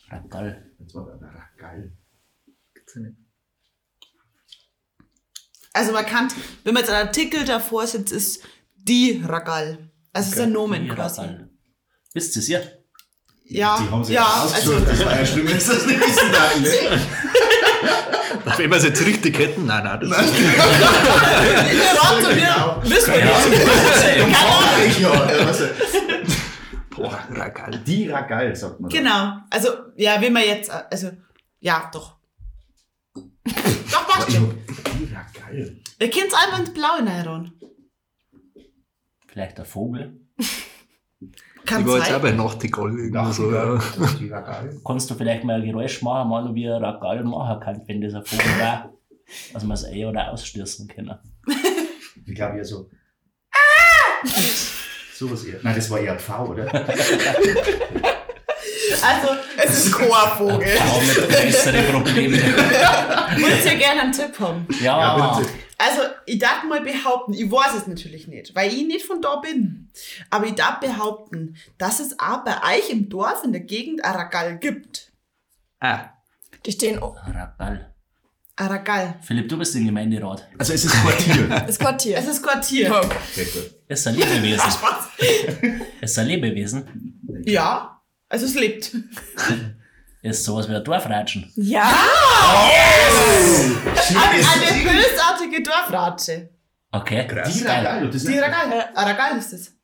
[0.10, 0.72] Ragal.
[0.80, 1.92] Jetzt war der Ragal.
[5.76, 6.30] Also man kann,
[6.64, 8.42] wenn man jetzt einen Artikel davor sitzt, ist
[8.76, 9.90] die Ragal.
[10.14, 11.22] Also es ist ein Nomen quasi.
[11.22, 11.50] Ragal.
[12.14, 12.60] Wisst ihr's ja?
[13.48, 14.76] Ja, Die haben sich ja, ausgesucht.
[14.78, 17.02] also das war ja schlimm, wenn sie das nicht wissen darf, ne?
[18.58, 20.18] Wenn wir es jetzt richtig hätten, nein, nein, das ist
[22.00, 22.82] Rat zu Genau.
[22.82, 24.36] mir, wissen wir nicht.
[24.38, 25.14] Frankreich, ja.
[25.14, 25.52] ja
[26.90, 27.80] Boah, Ragal.
[27.86, 28.90] die Ragal, sagt man.
[28.90, 31.12] Genau, also ja, wenn man jetzt, also
[31.60, 32.16] ja, doch.
[33.14, 34.58] Doch, passt Ich schon.
[35.56, 35.82] Ragal.
[36.00, 37.54] Ihr könnt einfach ins Blaue reinhauen.
[39.28, 40.20] Vielleicht ein Vogel.
[41.66, 43.80] Kann Ich war jetzt auch bei Nachtigall irgendwo so, ja.
[44.86, 48.14] Kannst du vielleicht mal ein Geräusch machen, mal wie ein Ragal machen kann, wenn das
[48.14, 48.94] ein Vogel war?
[49.54, 51.18] Also man es ein- oder ausstürzen können.
[52.28, 52.90] Ich glaube eher so.
[55.18, 55.60] So was eher.
[55.64, 56.68] Nein, das war eher ein Pfau, oder?
[59.02, 59.30] Also,
[59.68, 60.78] Es ist ein Chorvogel.
[60.80, 62.34] Auch mit größeren Problemen.
[62.42, 64.68] wollt ihr gerne einen Tipp haben?
[64.82, 65.50] Ja, Ja, bitte.
[65.78, 69.36] Also, ich darf mal behaupten, ich weiß es natürlich nicht, weil ich nicht von da
[69.38, 69.90] bin.
[70.30, 74.16] Aber ich darf behaupten, dass es auch bei euch im Dorf in der Gegend ein
[74.16, 75.12] Ragal gibt.
[75.82, 76.06] Ah,
[76.66, 77.92] Die stehen, Ragal.
[78.56, 79.16] Aragal.
[79.22, 80.48] Philipp, du bist im Gemeinderat.
[80.58, 81.48] Also es ist Quartier.
[81.68, 82.18] Das Quartier.
[82.20, 82.90] Es ist Quartier.
[82.96, 83.72] Okay, gut.
[83.90, 84.72] Ist ein Lebewesen.
[86.00, 87.44] Ist ein Lebewesen.
[87.46, 87.95] Ja.
[88.30, 88.96] Also es lebt.
[90.22, 91.52] Ist sowas wie ein Dorfratschen.
[91.56, 91.84] Ja!
[94.10, 96.50] Eine bösartige Dorfratsche.
[96.92, 97.28] Okay.
[97.28, 97.54] Krass.
[97.54, 98.90] Die Ragal, das ist Die Aragal.
[98.96, 99.76] Aragal ist es.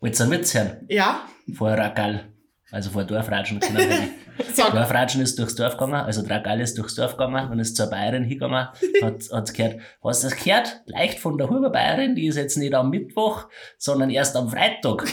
[0.00, 0.86] Willst du einen Witz hören?
[0.88, 1.22] Ja.
[1.52, 2.32] Vor Ragal.
[2.70, 3.60] Also vor Dorfratschen.
[4.54, 4.72] Sag.
[4.72, 8.22] Dorfratschen ist durchs Dorf gegangen, also Dragal ist durchs Dorf gegangen und ist zur Bayerin
[8.22, 8.68] hingegangen,
[9.02, 10.82] hat, hat gehört, hast du das gehört?
[10.86, 13.48] Leicht von der Huber-Bayerin, die ist jetzt nicht am Mittwoch,
[13.78, 15.06] sondern erst am Freitag.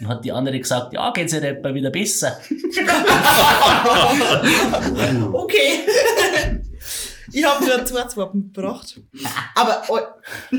[0.00, 2.40] Und hat die andere gesagt, ja, geht's ihr etwa wieder besser.
[5.32, 5.80] Okay.
[7.32, 9.00] ich habe nur zwei Zwappen gebracht.
[9.54, 9.98] Aber oh,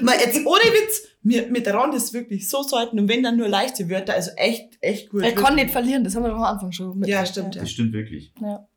[0.01, 3.37] mal jetzt ohne Witz, mir, mit der Rand ist wirklich so selten und wenn dann
[3.37, 5.23] nur leichte Wörter, also echt, echt gut.
[5.23, 7.09] Er kann nicht verlieren, das haben wir doch am Anfang schon mit.
[7.09, 7.55] Ja, stimmt.
[7.55, 7.61] Ja.
[7.61, 8.33] Das stimmt wirklich.
[8.41, 8.67] Ja.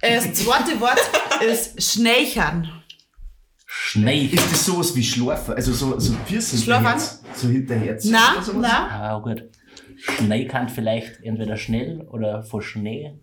[0.00, 0.98] Äh, Das zweite Wort
[1.48, 2.70] ist Schnächern.
[3.66, 4.30] Schnei.
[4.32, 5.54] Ist das sowas wie Schlafen?
[5.54, 7.00] Also so, so Piercing Schlafen?
[7.34, 8.00] So hinterher.
[8.00, 8.50] Sowas?
[8.54, 8.88] na.
[9.14, 9.44] Ah, gut.
[9.96, 13.20] Schnei kann vielleicht entweder schnell oder vor Schnee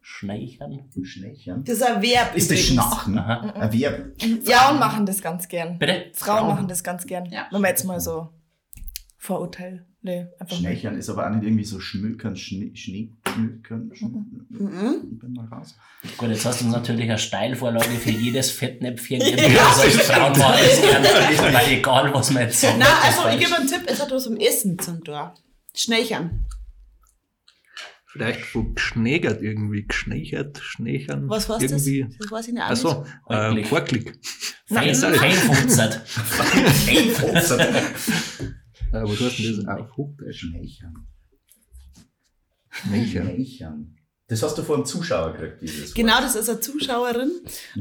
[0.00, 0.88] schneechern.
[1.02, 1.64] Schnächern.
[1.64, 2.36] Das ist ein Verb.
[2.36, 2.60] Ist das.
[2.60, 3.18] Schnachen?
[3.18, 3.50] Aha.
[3.54, 4.12] Ein Verb.
[4.44, 5.78] Frauen machen das ganz gern.
[5.78, 6.10] Bitte?
[6.14, 6.48] Frauen, Frauen.
[6.48, 7.26] machen das ganz gern.
[7.26, 7.46] Ja.
[7.50, 8.28] Wenn man jetzt mal so
[9.18, 9.86] Vorurteil.
[10.02, 10.68] Nee, einfach mal.
[10.68, 13.90] Schnächern ist aber auch nicht irgendwie so schmökern, Schnee, Schnee, schmökern.
[14.50, 15.08] Mhm.
[15.12, 15.74] Ich bin mal raus.
[16.16, 19.52] Gut, jetzt hast du uns natürlich eine Steilvorlage für jedes Fettnäpfchen gegeben.
[19.52, 21.54] Ja, also Frauen machen das gerne.
[21.54, 22.76] Weil egal, was man jetzt sagt.
[22.78, 25.34] Na, das ist also ich gebe einen Tipp, es hat was um Essen zum Tor.
[25.76, 26.44] Schnächern.
[28.06, 31.28] Vielleicht von geschnägert irgendwie, geschnächert, schnächern.
[31.28, 32.02] Was war's irgendwie.
[32.08, 32.16] das?
[32.18, 32.62] Das weiß ich nicht.
[32.62, 33.64] Achso, äh.
[34.68, 36.02] Fein, feinfunzert.
[38.92, 40.38] Äh, was heißt denn das auf Hochdeutsch?
[40.40, 41.06] Schnächern.
[42.70, 43.26] Schnächern.
[43.26, 43.96] Schnächern.
[44.28, 46.24] Das hast du vor dem Zuschauer gekriegt, dieses Genau, Wort.
[46.24, 47.30] das ist eine Zuschauerin,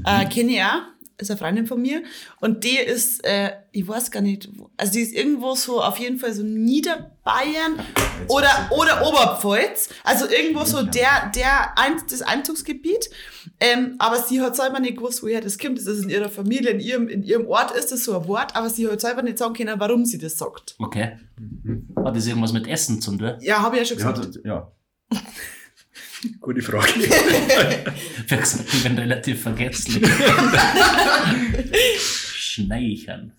[0.05, 0.81] äh, kenne ich auch,
[1.17, 2.03] ist eine Freundin von mir.
[2.41, 6.17] Und die ist, äh, ich weiß gar nicht, also die ist irgendwo so, auf jeden
[6.19, 7.79] Fall so Niederbayern
[8.27, 9.89] oder, oder Oberpfalz.
[10.03, 10.83] Also irgendwo so Ja.
[10.83, 13.09] der, der, ein, das Einzugsgebiet.
[13.59, 15.77] Ähm, aber sie hat selber nicht gewusst, woher das kommt.
[15.77, 18.55] Das ist in ihrer Familie, in ihrem, in ihrem Ort ist das so ein Wort,
[18.55, 20.75] aber sie hat selber nicht sagen können, warum sie das sagt.
[20.79, 21.17] Okay.
[21.95, 23.35] Hat das irgendwas mit Essen zu tun?
[23.39, 24.35] Ja, habe ich ja schon Ja, gesagt.
[24.35, 24.71] das- ja.
[26.39, 26.87] Gute Frage.
[28.27, 30.03] Wie gesagt, ich bin relativ vergesslich.
[32.37, 33.33] Schneichern.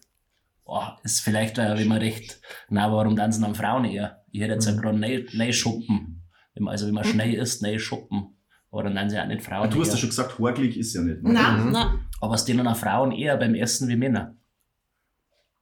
[0.65, 4.25] Boah, ist vielleicht, äh, wenn man recht, na, warum tanzen dann Frauen eher?
[4.33, 5.01] Ich hätte jetzt ja gerade.
[5.01, 8.33] Wenn man- Also, wenn man schnell isst, Nei-Schuppen.
[8.73, 9.65] Aber dann nennen sie auch nicht Frauen.
[9.65, 11.23] Ah, Du hast ja schon gesagt, horklig ist ja nicht.
[11.23, 11.33] ne?
[11.33, 11.71] Na, Mhm.
[11.73, 12.01] na.
[12.21, 14.37] Aber es denen auch Frauen eher beim Essen wie Männer.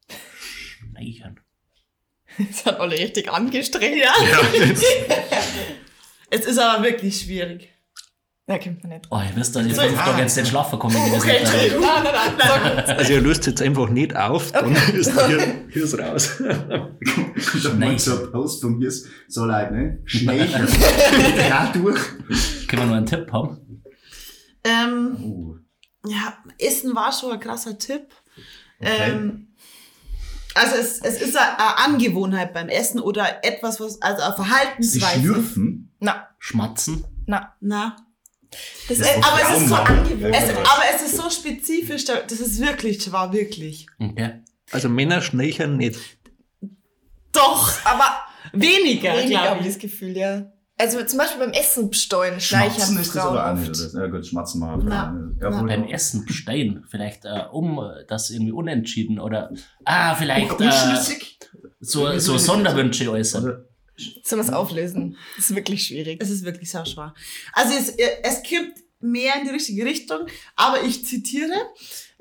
[0.08, 1.38] Schneichern.
[2.38, 3.96] Das hat alle richtig angestrengt.
[3.96, 4.12] Ja.
[6.40, 7.70] es ist aber wirklich schwierig.
[8.46, 9.06] Ja, kennt man nicht.
[9.10, 10.04] Oh, ihr wisst, dass ich So, fünf ah.
[10.04, 10.94] Tage jetzt nicht schlafen komme.
[10.94, 11.52] wenn ich das Okay, erreiche.
[11.54, 11.80] Entschuldigung.
[11.80, 12.96] Nein, nein, nein.
[12.98, 16.30] Also ihr löst jetzt einfach nicht auf, dann ist hier, hier ist raus.
[16.38, 20.00] Da mal so ein Post von mir ist so leid, ne?
[20.04, 20.68] Schnächern.
[21.38, 21.98] ja, durch.
[22.68, 23.82] Können wir noch einen Tipp haben?
[24.64, 25.56] Ähm, Oh,
[26.06, 28.08] ja, Essen war schon ein krasser Tipp.
[28.78, 29.10] okay.
[29.10, 29.54] Ähm,
[30.54, 34.42] also es, es ist eine, eine Angewohnheit beim Essen oder etwas, was, also eine Sie
[34.42, 35.20] Verhaltensweise.
[35.20, 35.93] schlürfen.
[36.04, 37.04] Na, Schmatzen?
[37.26, 37.54] na.
[37.60, 37.96] Na.
[38.88, 39.74] Das Das ist, ist Aber es ist so.
[40.28, 40.58] Es, Ja.
[40.58, 43.86] aber es ist so spezifisch, da- das ist wirklich, war wirklich.
[43.98, 44.42] Okay.
[44.70, 45.98] Also Männer schnächern nicht.
[47.32, 48.04] Doch, aber
[48.52, 50.52] weniger, weniger glaube habe ich das Gefühl, ja.
[50.76, 53.70] Also zum Beispiel beim Essen besteuern, Schmatzen schleichern ist das aber auch nicht.
[53.70, 54.00] Oder?
[54.04, 54.88] Ja gut, Schmatzen machen.
[55.40, 55.50] Ja.
[55.50, 56.84] Beim Essen bestehen.
[56.90, 59.50] Vielleicht äh, um äh, das irgendwie unentschieden oder
[59.84, 61.38] ah, vielleicht äh, Unschlüssig?
[61.80, 63.64] so, so Sonderwünsche äußern.
[63.96, 65.16] Wir es auflösen?
[65.36, 66.20] Das ist wirklich schwierig.
[66.20, 67.14] Es ist wirklich sehr schwer.
[67.52, 70.26] Also es, es kippt mehr in die richtige Richtung,
[70.56, 71.54] aber ich zitiere,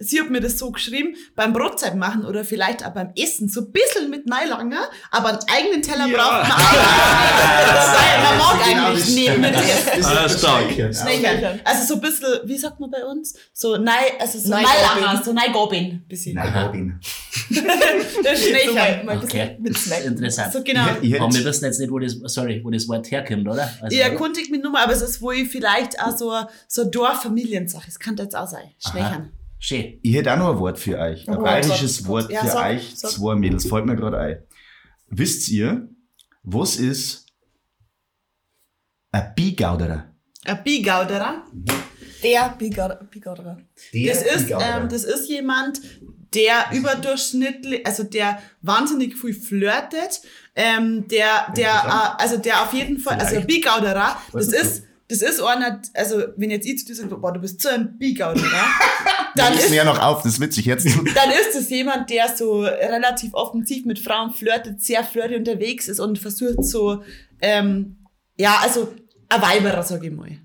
[0.04, 3.62] sie hat mir das so geschrieben, beim Brotzeit machen oder vielleicht auch beim Essen, so
[3.62, 6.18] ein bisschen mit Neilanger, aber einen eigenen Teller Ja.
[6.18, 6.58] braucht man auch.
[8.24, 9.88] Man mag Genau, eigentlich das nicht mit Das- essen.
[9.88, 10.64] das ist Ah, das stark.
[10.72, 10.94] Schnächern.
[10.94, 11.60] Schnächern.
[11.64, 13.34] Also so ein bisschen, wie sagt man bei uns?
[13.54, 14.74] So Nei, also so Neigobin.
[15.02, 16.06] Neilanger, so Neigobin.
[19.04, 20.08] Mal ein Okay, mit das ist Snacken.
[20.08, 20.54] interessant.
[20.54, 20.82] So genau.
[20.86, 23.70] Aber wir wissen jetzt nicht, wo das, sorry, wo das Wort herkommt, oder?
[23.82, 26.34] Also, Ich erkundige mich nur mal, aber es ist wohl vielleicht auch so,
[26.68, 27.86] so eine Dorffamiliensache.
[27.88, 28.72] Es kann jetzt auch sein.
[28.80, 29.32] Schnächern.
[29.66, 29.98] Schön.
[30.04, 31.26] ich hätte auch noch ein Wort für euch.
[31.28, 33.12] Ein Oh, bayerisches Gott, Wort ja, für sag, euch, sag.
[33.12, 33.66] zwei Mädels.
[33.66, 34.44] Fällt mir gerade ein.
[35.08, 35.88] Wisst ihr,
[36.44, 37.28] was ist
[39.14, 40.12] ein Bigauderer?
[40.44, 41.44] Ein Bigauderer.
[42.22, 42.50] Der.
[42.58, 43.58] Bigoderer.
[43.94, 45.80] Das ist, ähm, das ist jemand,
[46.34, 50.22] der überdurchschnittlich, also der wahnsinnig viel flirtet,
[50.56, 53.48] ähm, der, der, äh, also der auf jeden Fall, also ein Vielleicht.
[53.48, 57.40] Bigauderer, das ist, das ist einer, also wenn jetzt ich zu dir sage, boah, du
[57.40, 58.46] bist so ein Bigauderer,
[59.36, 60.86] Dann ist- ja noch auf, das ist witzig jetzt.
[61.16, 66.00] Dann ist es jemand, der so relativ offensiv mit Frauen flirtet, sehr flirty unterwegs ist
[66.00, 67.04] und versucht so,
[67.42, 67.98] ähm,
[68.38, 68.94] ja, also
[69.30, 70.38] ein Weiberer, sag ich mal.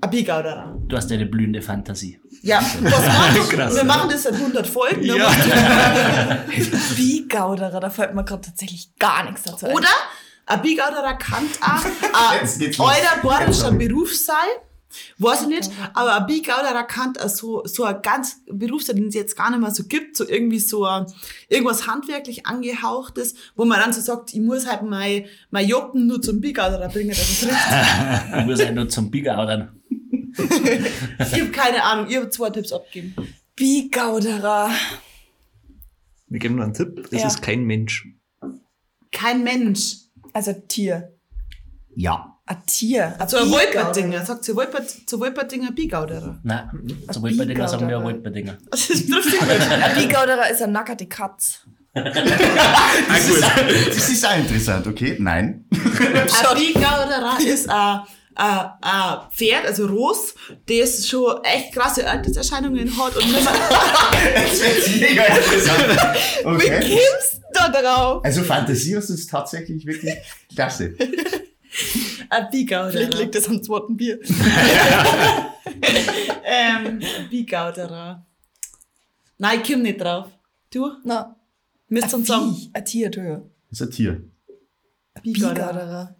[0.00, 0.76] Ein Bigauderer.
[0.86, 2.20] Du hast eine blühende Fantasie.
[2.42, 3.84] Ja, was machen Krass, wir?
[3.84, 5.00] machen das seit 100 Folgen.
[5.00, 5.16] ne?
[5.16, 5.30] Ja.
[6.96, 9.72] Wie Gauderer, da fällt mir gerade tatsächlich gar nichts dazu ein.
[9.74, 9.88] Oder
[10.44, 11.84] ein Bigauderer kann auch
[12.30, 14.36] ein euer bayerischer Beruf sein.
[15.18, 19.08] Weiß ich nicht, aber ein Bigauderer kann auch so, so ein ganz Beruf sein, den
[19.08, 21.06] es jetzt gar nicht mehr so gibt, so irgendwie so ein,
[21.48, 26.20] irgendwas handwerklich angehauchtes, wo man dann so sagt, ich muss halt mein, mein Joppen nur
[26.22, 27.58] zum Bigauderer bringen, dass es richtig
[28.32, 29.36] Du musst ja nur zum Bigger
[30.38, 33.14] Ich habe keine Ahnung, ihr habt zwei Tipps abgegeben.
[33.56, 34.70] Wie Gauderer.
[36.28, 37.08] Wir geben noch einen Tipp.
[37.10, 37.26] Es Ja.
[37.28, 38.08] ist kein Mensch.
[39.12, 39.96] Kein Mensch.
[40.32, 41.14] Also Tier.
[41.94, 42.35] Ja.
[42.48, 43.14] Ein Tier.
[43.18, 43.50] Ein Bigauderer.
[43.50, 44.24] Wolperdinger.
[44.24, 46.38] Sagt zu Wolpert, zu Wolperdinger Bigauderer.
[46.44, 46.70] Nein,
[47.12, 48.04] zu Wolperdinger sagen wir Bigauderer.
[48.14, 48.56] Wolperdinger.
[48.70, 49.40] Das ist lustig.
[49.42, 51.60] Ein Bigauderer ist ein nackerte Katz.
[51.96, 53.42] Das ist,
[53.88, 55.16] das ist auch interessant, okay?
[55.18, 55.64] Nein.
[55.72, 58.00] Ein Bigauderer ist ein,
[58.34, 60.34] ein, ein Pferd, also Ross,
[60.68, 63.52] das schon echt krasse Alterserscheinungen hat und nicht mehr,
[64.34, 66.18] Das wird mega interessant.
[66.42, 66.80] Wie Okay.
[66.80, 68.24] kommst du da drauf?
[68.24, 70.14] Also Fantasie ist es tatsächlich wirklich
[70.54, 70.94] klasse.
[72.30, 72.90] ein Bigauderer.
[72.92, 74.18] Vielleicht liegt das am zweiten Bier.
[76.48, 78.24] Ähm, Bigauderer.
[79.38, 80.28] Nein, ich komm nicht drauf.
[80.72, 80.92] Du?
[81.04, 81.36] Na,
[81.88, 82.70] Müsst uns ein sagen.
[82.72, 83.50] Ein Tier, du.
[83.70, 84.24] Das ist ein Tier.
[85.22, 86.16] Bigauderer.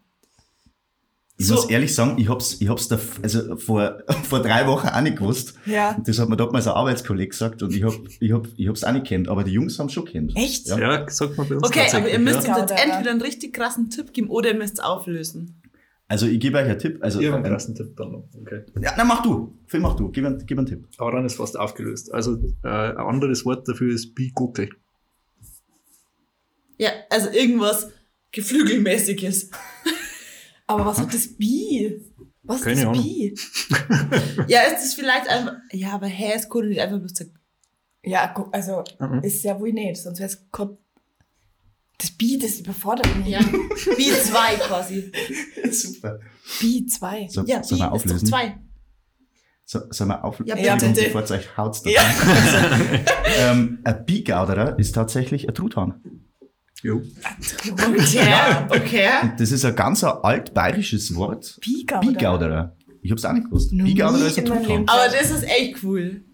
[1.39, 1.55] Ich So.
[1.55, 5.18] muss ehrlich sagen, ich hab's, ich hab's da, also vor, vor drei Wochen auch nicht
[5.18, 5.55] gewusst.
[5.66, 5.97] Ja.
[6.03, 8.93] Das hat mir damals ein Arbeitskollege gesagt und ich hab, ich hab, ich hab's auch
[8.93, 10.34] nicht kennt, aber die Jungs haben schon kennt.
[10.34, 10.66] Echt?
[10.68, 10.78] Ja.
[10.78, 12.57] Ja, sagt man bei uns Okay, aber ihr müsst ja.
[12.57, 15.61] uns jetzt entweder einen richtig krassen Tipp geben oder ihr müsst es auflösen.
[16.09, 16.99] Also ich gebe euch einen Tipp.
[17.03, 18.28] Also, einen ähm, krassen Tipp dann noch.
[18.41, 18.62] Okay.
[18.80, 19.59] ja, na mach du.
[19.66, 20.09] Phil, mach du.
[20.11, 20.87] Gib einen, gib einen Tipp.
[20.99, 22.14] Aber dann ist fast aufgelöst.
[22.14, 24.70] Also äh, ein anderes Wort dafür ist Bigockel.
[26.78, 27.91] Ja, also irgendwas
[28.32, 29.51] Geflügelmäßiges.
[30.67, 32.01] Aber was hat das Bi?
[32.43, 33.03] Was Keine ist das Ahnung.
[33.05, 33.35] Bi?
[34.49, 35.55] Ja, ist das vielleicht einfach.
[35.73, 37.35] Ja, aber hä, es konnte nicht einfach bloß sagen.
[38.03, 39.21] Ja, gu- also Mhm.
[39.23, 40.79] ist ja wohl nicht, sonst wäre es gerade.
[41.99, 43.29] Das Bi, das überfordert mich.
[43.29, 43.41] Ja.
[43.97, 45.11] Wie zwei quasi.
[45.71, 46.21] Super.
[46.61, 47.29] Bi 2.
[47.31, 48.27] So, Ja, sollen wie wir ist doch auflösen?
[48.29, 48.59] zwei.
[49.64, 50.59] So, sollen wir auflösen?
[50.62, 51.03] Ja, bitte.
[51.05, 51.81] Bevor es euch haut.
[51.87, 52.03] Ja.
[53.39, 56.16] ähm, ein Bigauderer ist tatsächlich ein Truthahn.
[56.83, 57.03] Jo.
[57.70, 59.09] Okay, okay.
[59.39, 61.59] Das ist ein ganz altbayerisches Wort.
[61.61, 62.12] Bigauderer.
[62.12, 62.77] Bigauderer.
[63.03, 63.72] Ich hab's auch nicht gewusst.
[63.72, 64.47] Noch Bigauderer ist ein.
[64.47, 64.89] Leben.
[64.89, 66.24] Aber das ist echt cool.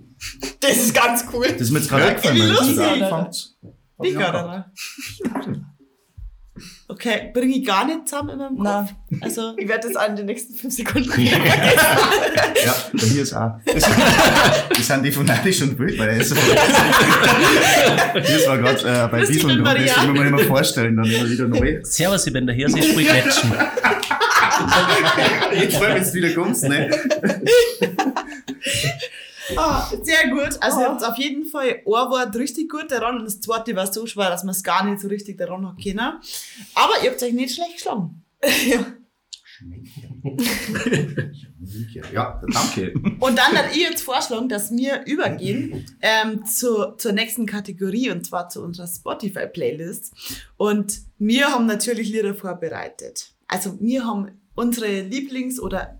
[0.61, 1.47] Das ist ganz cool.
[1.49, 3.59] Das ist mir jetzt gerade eingefallen, anfängst.
[3.99, 4.72] Bigauderer.
[6.93, 8.93] Okay, bringe ich gar nicht zusammen in meinem Kopf.
[9.09, 9.18] Na.
[9.22, 11.11] Also, Ich werde das an den nächsten fünf Sekunden.
[12.64, 13.55] Ja, bei mir ist auch.
[13.66, 13.84] Das,
[14.68, 16.36] das sind die von Neidisch und Wild, weil er ist so.
[18.14, 21.28] Das war gerade äh, bei Diesel und mit das muss man immer vorstellen, dann immer
[21.28, 21.80] wieder neu.
[21.82, 23.53] Servus, ich bin der Hirsi, sprich Quetschen.
[25.59, 26.88] Jetzt vor, wenn du wieder kommst, ne?
[29.57, 30.57] Ah, sehr gut.
[30.61, 30.90] Also, ihr Oh.
[30.90, 34.30] habt auf jeden Fall ein Wort richtig gut daran und das zweite war so schwer,
[34.30, 35.99] dass man es gar nicht so richtig daran hat können.
[36.74, 38.24] Aber ihr habt euch nicht schlecht geschlagen.
[42.12, 42.93] Ja, danke.
[43.20, 48.26] Und dann hat ich jetzt vorschlagen, dass wir übergehen ähm, zu, zur nächsten Kategorie und
[48.26, 50.12] zwar zu unserer Spotify-Playlist.
[50.57, 53.32] Und wir haben natürlich Lieder vorbereitet.
[53.47, 55.99] Also wir haben unsere Lieblings- oder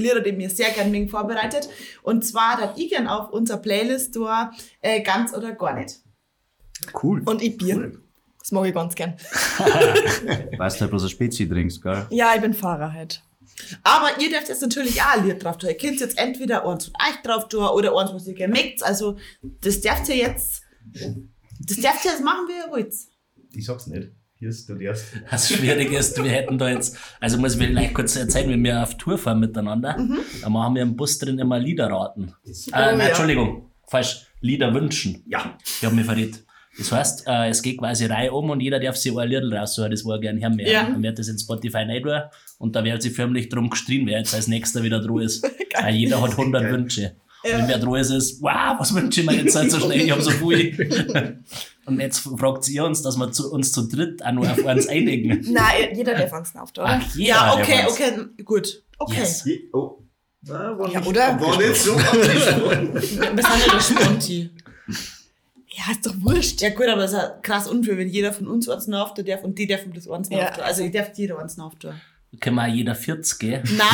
[0.00, 1.68] Lieder, die wir sehr gerne mögen, vorbereitet.
[2.02, 6.00] Und zwar hat ich gern auf unserer Playlist da äh, ganz oder gar nicht.
[7.02, 7.22] Cool.
[7.24, 7.92] Und ich Bier.
[8.38, 9.14] Das mag ich ganz gern.
[10.56, 12.06] Weißt du halt bloß ein Spezi trinkst, gell?
[12.10, 13.22] Ja, ich bin Fahrer halt.
[13.82, 15.70] Aber ihr dürft jetzt natürlich auch ein Lied drauf tun.
[15.70, 18.82] Ihr könnt jetzt entweder eins von euch drauf tun oder eins, was ihr gerne mögt.
[18.82, 22.94] Also das dürft ihr jetzt, das dürft ihr jetzt machen, wie ihr wollt.
[23.52, 24.10] Ich sag's nicht.
[24.38, 25.22] Hier ist der erste.
[25.30, 28.82] Das Schwierige ist, wir hätten da jetzt, also muss ich vielleicht kurz erzählen, wenn wir
[28.82, 29.96] auf Tour fahren miteinander,
[30.42, 32.34] dann machen wir im Bus drin immer Lieder raten.
[32.44, 33.06] Äh, nein, ja.
[33.06, 35.22] Entschuldigung, falsch, Lieder wünschen.
[35.26, 35.56] Ja.
[35.64, 36.44] Ich habe mich verrät.
[36.78, 39.90] Das heißt, äh, es geht quasi Reihe um und jeder darf sich ein Lied raussuchen,
[39.90, 40.58] das war gern hören.
[40.58, 40.82] Ja.
[40.82, 42.20] Dann wird das in Spotify nicht tun
[42.58, 45.42] und da wird sich förmlich drum gestrien, wer jetzt als nächster wieder dran ist.
[45.80, 47.16] Weil jeder hat 100 Wünsche.
[47.54, 50.00] Und wenn wer dran ist, ist, wow, was wünsche ich mir jetzt halt so schnell,
[50.00, 51.42] ich habe so viel.
[51.86, 54.88] und jetzt fragt ihr uns, dass wir zu, uns zu dritt auch nur auf eins
[54.88, 55.40] einigen.
[55.52, 56.84] Nein, jeder darf uns auf, oder?
[56.86, 58.12] Ach, jeder, Ja, okay, okay,
[58.44, 58.82] gut.
[58.98, 59.20] Okay.
[59.20, 59.44] Yes.
[59.72, 59.98] Oh.
[60.42, 61.40] Ja, oder?
[61.40, 61.96] War nicht so.
[61.96, 64.50] Wir sind ja der Sponti.
[65.68, 66.62] Ja, ist doch wurscht.
[66.62, 69.58] Ja gut, aber es ist ja krass unfair, wenn jeder von uns eins darf und
[69.58, 70.48] die dürfen das eins Ja.
[70.52, 71.94] Also ich darf jeder eins nachtun.
[72.40, 73.62] Können wir auch jeder 40 gehen?
[73.76, 73.86] Nein,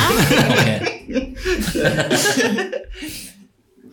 [0.51, 1.35] Okay.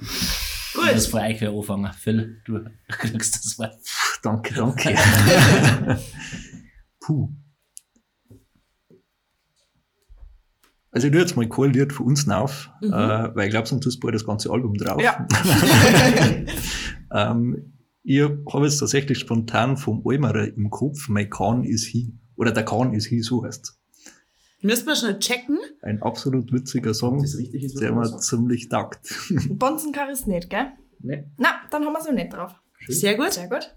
[0.01, 0.93] Gut.
[0.93, 1.93] Das für euch wieder anfangen.
[1.93, 3.77] Phil, du kriegst das Wort.
[4.23, 4.95] Danke, danke.
[7.01, 7.31] Puh.
[10.93, 13.87] Also ich tue jetzt mal kein Lied für uns auf, äh, weil ich glaube, sonst
[13.87, 15.01] ist bald das ganze Album drauf.
[15.01, 15.27] Ja.
[17.15, 22.13] ähm, ich habe jetzt tatsächlich spontan vom Almerer im Kopf, mein Kahn ist he.
[22.37, 23.80] Oder der Kahn ist he, so heißt
[24.63, 25.59] Müssen wir schnell checken.
[25.83, 28.29] Ein absolut witziger Song, das richtig ist, was der sagst.
[28.29, 29.01] ziemlich taugt.
[29.51, 30.73] Bonzenkar ist nicht, gell?
[30.99, 31.25] Nee.
[31.39, 32.53] Na, dann haben wir so nicht drauf.
[32.89, 33.33] Sehr gut.
[33.33, 33.75] Sehr gut.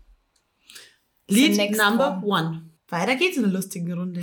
[1.29, 2.47] Lied Number one.
[2.47, 2.69] One.
[2.89, 4.21] Weiter geht's in der lustigen Runde.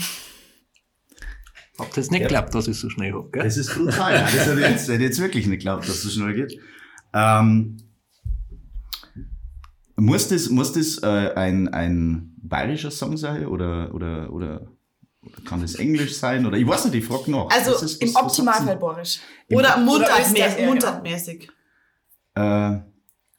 [1.78, 2.26] Habt ihr jetzt nicht Ja.
[2.28, 3.42] geglaubt, dass ich so schnell hab, gell?
[3.42, 4.12] Das ist brutal.
[4.12, 6.60] Das hätte ich jetzt, hätte jetzt wirklich nicht geglaubt, dass das so schnell geht.
[7.14, 7.78] Ähm,
[9.96, 14.70] muss das, muss das äh, ein, ein bayerischer Song sein oder, oder, oder,
[15.22, 16.46] oder kann das Englisch sein?
[16.46, 17.50] Oder ich weiß nicht, ich frage noch.
[17.50, 19.20] Also Was ist- im was- was Optimalfall Borisch.
[19.50, 21.48] Oder mundartmäßig.
[22.34, 22.78] Äh,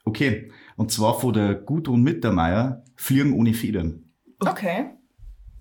[0.04, 0.52] okay.
[0.76, 4.04] Und zwar von der Gudrun Mittermeier, Fliegen ohne Federn.
[4.38, 4.90] Okay.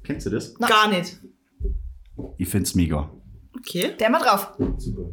[0.03, 0.53] Kennst du das?
[0.59, 0.67] Na.
[0.67, 1.19] Gar nicht.
[2.37, 3.11] Ich find's mega.
[3.57, 3.95] Okay.
[3.99, 4.53] Der mal drauf.
[4.77, 5.11] Super.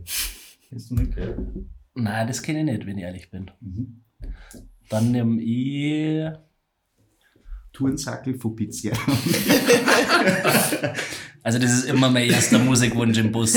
[0.68, 1.66] Kennst du nicht, gell?
[1.94, 3.50] Nein, das kenne ich nicht, wenn ich ehrlich bin.
[3.61, 4.04] Mhm.
[4.90, 6.30] Dann nehme ich.
[7.79, 8.91] Tourensackel von Pizza.
[11.45, 13.55] Also, das ist immer mein erster Musikwunsch im Bus.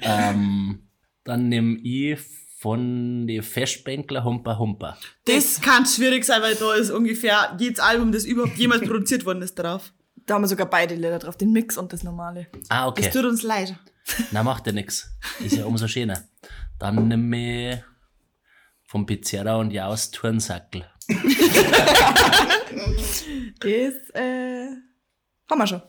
[0.00, 0.88] ähm,
[1.22, 2.18] dann nehme ich
[2.58, 4.96] von die Festbänkler Humper Humper.
[5.26, 9.42] Das kann schwierig sein, weil da ist ungefähr jedes Album, das überhaupt jemals produziert worden
[9.42, 9.92] ist, drauf.
[10.26, 12.48] Da haben wir sogar beide Lieder drauf, den Mix und das normale.
[12.68, 13.10] Ah, Es okay.
[13.12, 13.76] tut uns leid.
[14.32, 15.08] Na, macht ja nix.
[15.44, 16.24] Ist ja umso schöner.
[16.80, 17.78] Dann nehme ich
[18.86, 20.84] vom Pizzeria und Jaus Turnsackel.
[23.60, 24.66] Das, äh,
[25.50, 25.82] haben wir schon.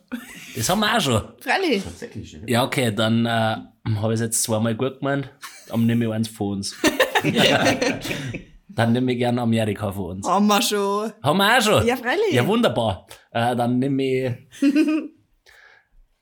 [0.56, 1.22] Das haben wir auch schon.
[1.40, 1.84] Freilich.
[1.84, 2.64] Tatsächlich, ja.
[2.66, 5.30] Okay, dann äh, habe ich es jetzt zweimal gut gemeint.
[5.68, 6.76] Dann nehme ich eins von uns.
[8.68, 10.28] dann nehme ich gerne Amerika von uns.
[10.28, 11.14] Haben wir schon.
[11.22, 11.88] Haben wir auch schon.
[11.88, 12.32] Ja, freilich.
[12.32, 13.08] Ja, wunderbar.
[13.32, 14.62] Äh, dann nehme ich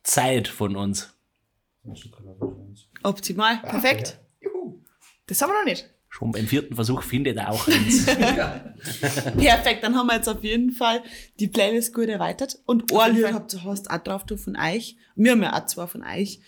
[0.04, 1.14] Zeit von uns.
[3.04, 3.58] Optimal.
[3.64, 4.20] Perfekt.
[5.26, 5.90] Das haben wir noch nicht.
[6.14, 8.06] Schon beim vierten Versuch findet er auch eins.
[9.38, 11.02] Perfekt, dann haben wir jetzt auf jeden Fall
[11.40, 12.60] die Playlist gut erweitert.
[12.66, 14.98] Und Lied habt ihr hast auch drauf du von euch.
[15.16, 16.42] Wir haben ja auch zwei von euch.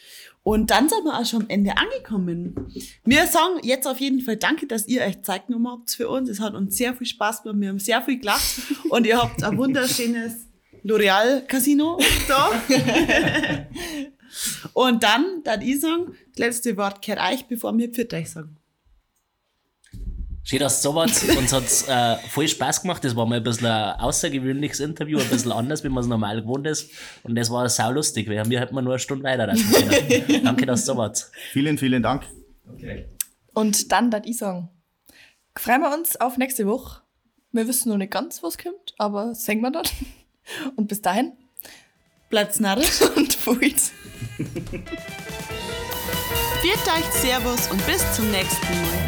[0.43, 2.74] Und dann sind wir auch schon am Ende angekommen.
[3.05, 6.30] Wir sagen jetzt auf jeden Fall danke, dass ihr euch Zeit genommen habt für uns.
[6.30, 7.61] Es hat uns sehr viel Spaß gemacht.
[7.61, 8.61] Wir haben sehr viel gelacht.
[8.89, 10.49] Und ihr habt ein wunderschönes
[10.84, 11.97] L'Oreal Casino
[12.28, 12.51] da.
[14.74, 18.57] Und dann, dann ich sagen, das letzte Wort kehrt euch, bevor wir für euch sagen.
[20.45, 21.23] Schön, dass du so warst.
[21.37, 23.03] Uns hat's äh, voll Spaß gemacht.
[23.03, 26.41] Das war mal ein bisschen ein außergewöhnliches Interview, ein bisschen anders, wie man es normal
[26.41, 26.91] gewohnt ist.
[27.23, 30.43] Und das war sau lustig, weil wir hätten wir nur eine Stunde weiter können.
[30.43, 31.31] Danke, dass du so warst.
[31.51, 32.23] Vielen, vielen Dank.
[33.53, 34.69] Und dann, dat ich sagen,
[35.57, 37.01] freuen wir uns auf nächste Woche.
[37.51, 39.85] Wir wissen noch nicht ganz, was kommt, aber sehen wir dann.
[40.75, 41.33] Und bis dahin
[42.33, 42.99] Bleibt's narrisch.
[43.15, 43.75] und Pfui.
[46.61, 49.03] Viert euch Servus und bis zum nächsten Mal.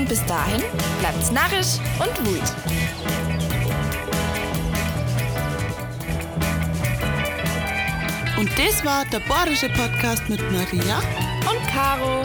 [0.00, 0.62] Und bis dahin
[0.98, 2.40] bleibt's narrisch und wut.
[8.38, 11.00] Und das war der Bayerische Podcast mit Maria.
[11.46, 12.22] Und Caro.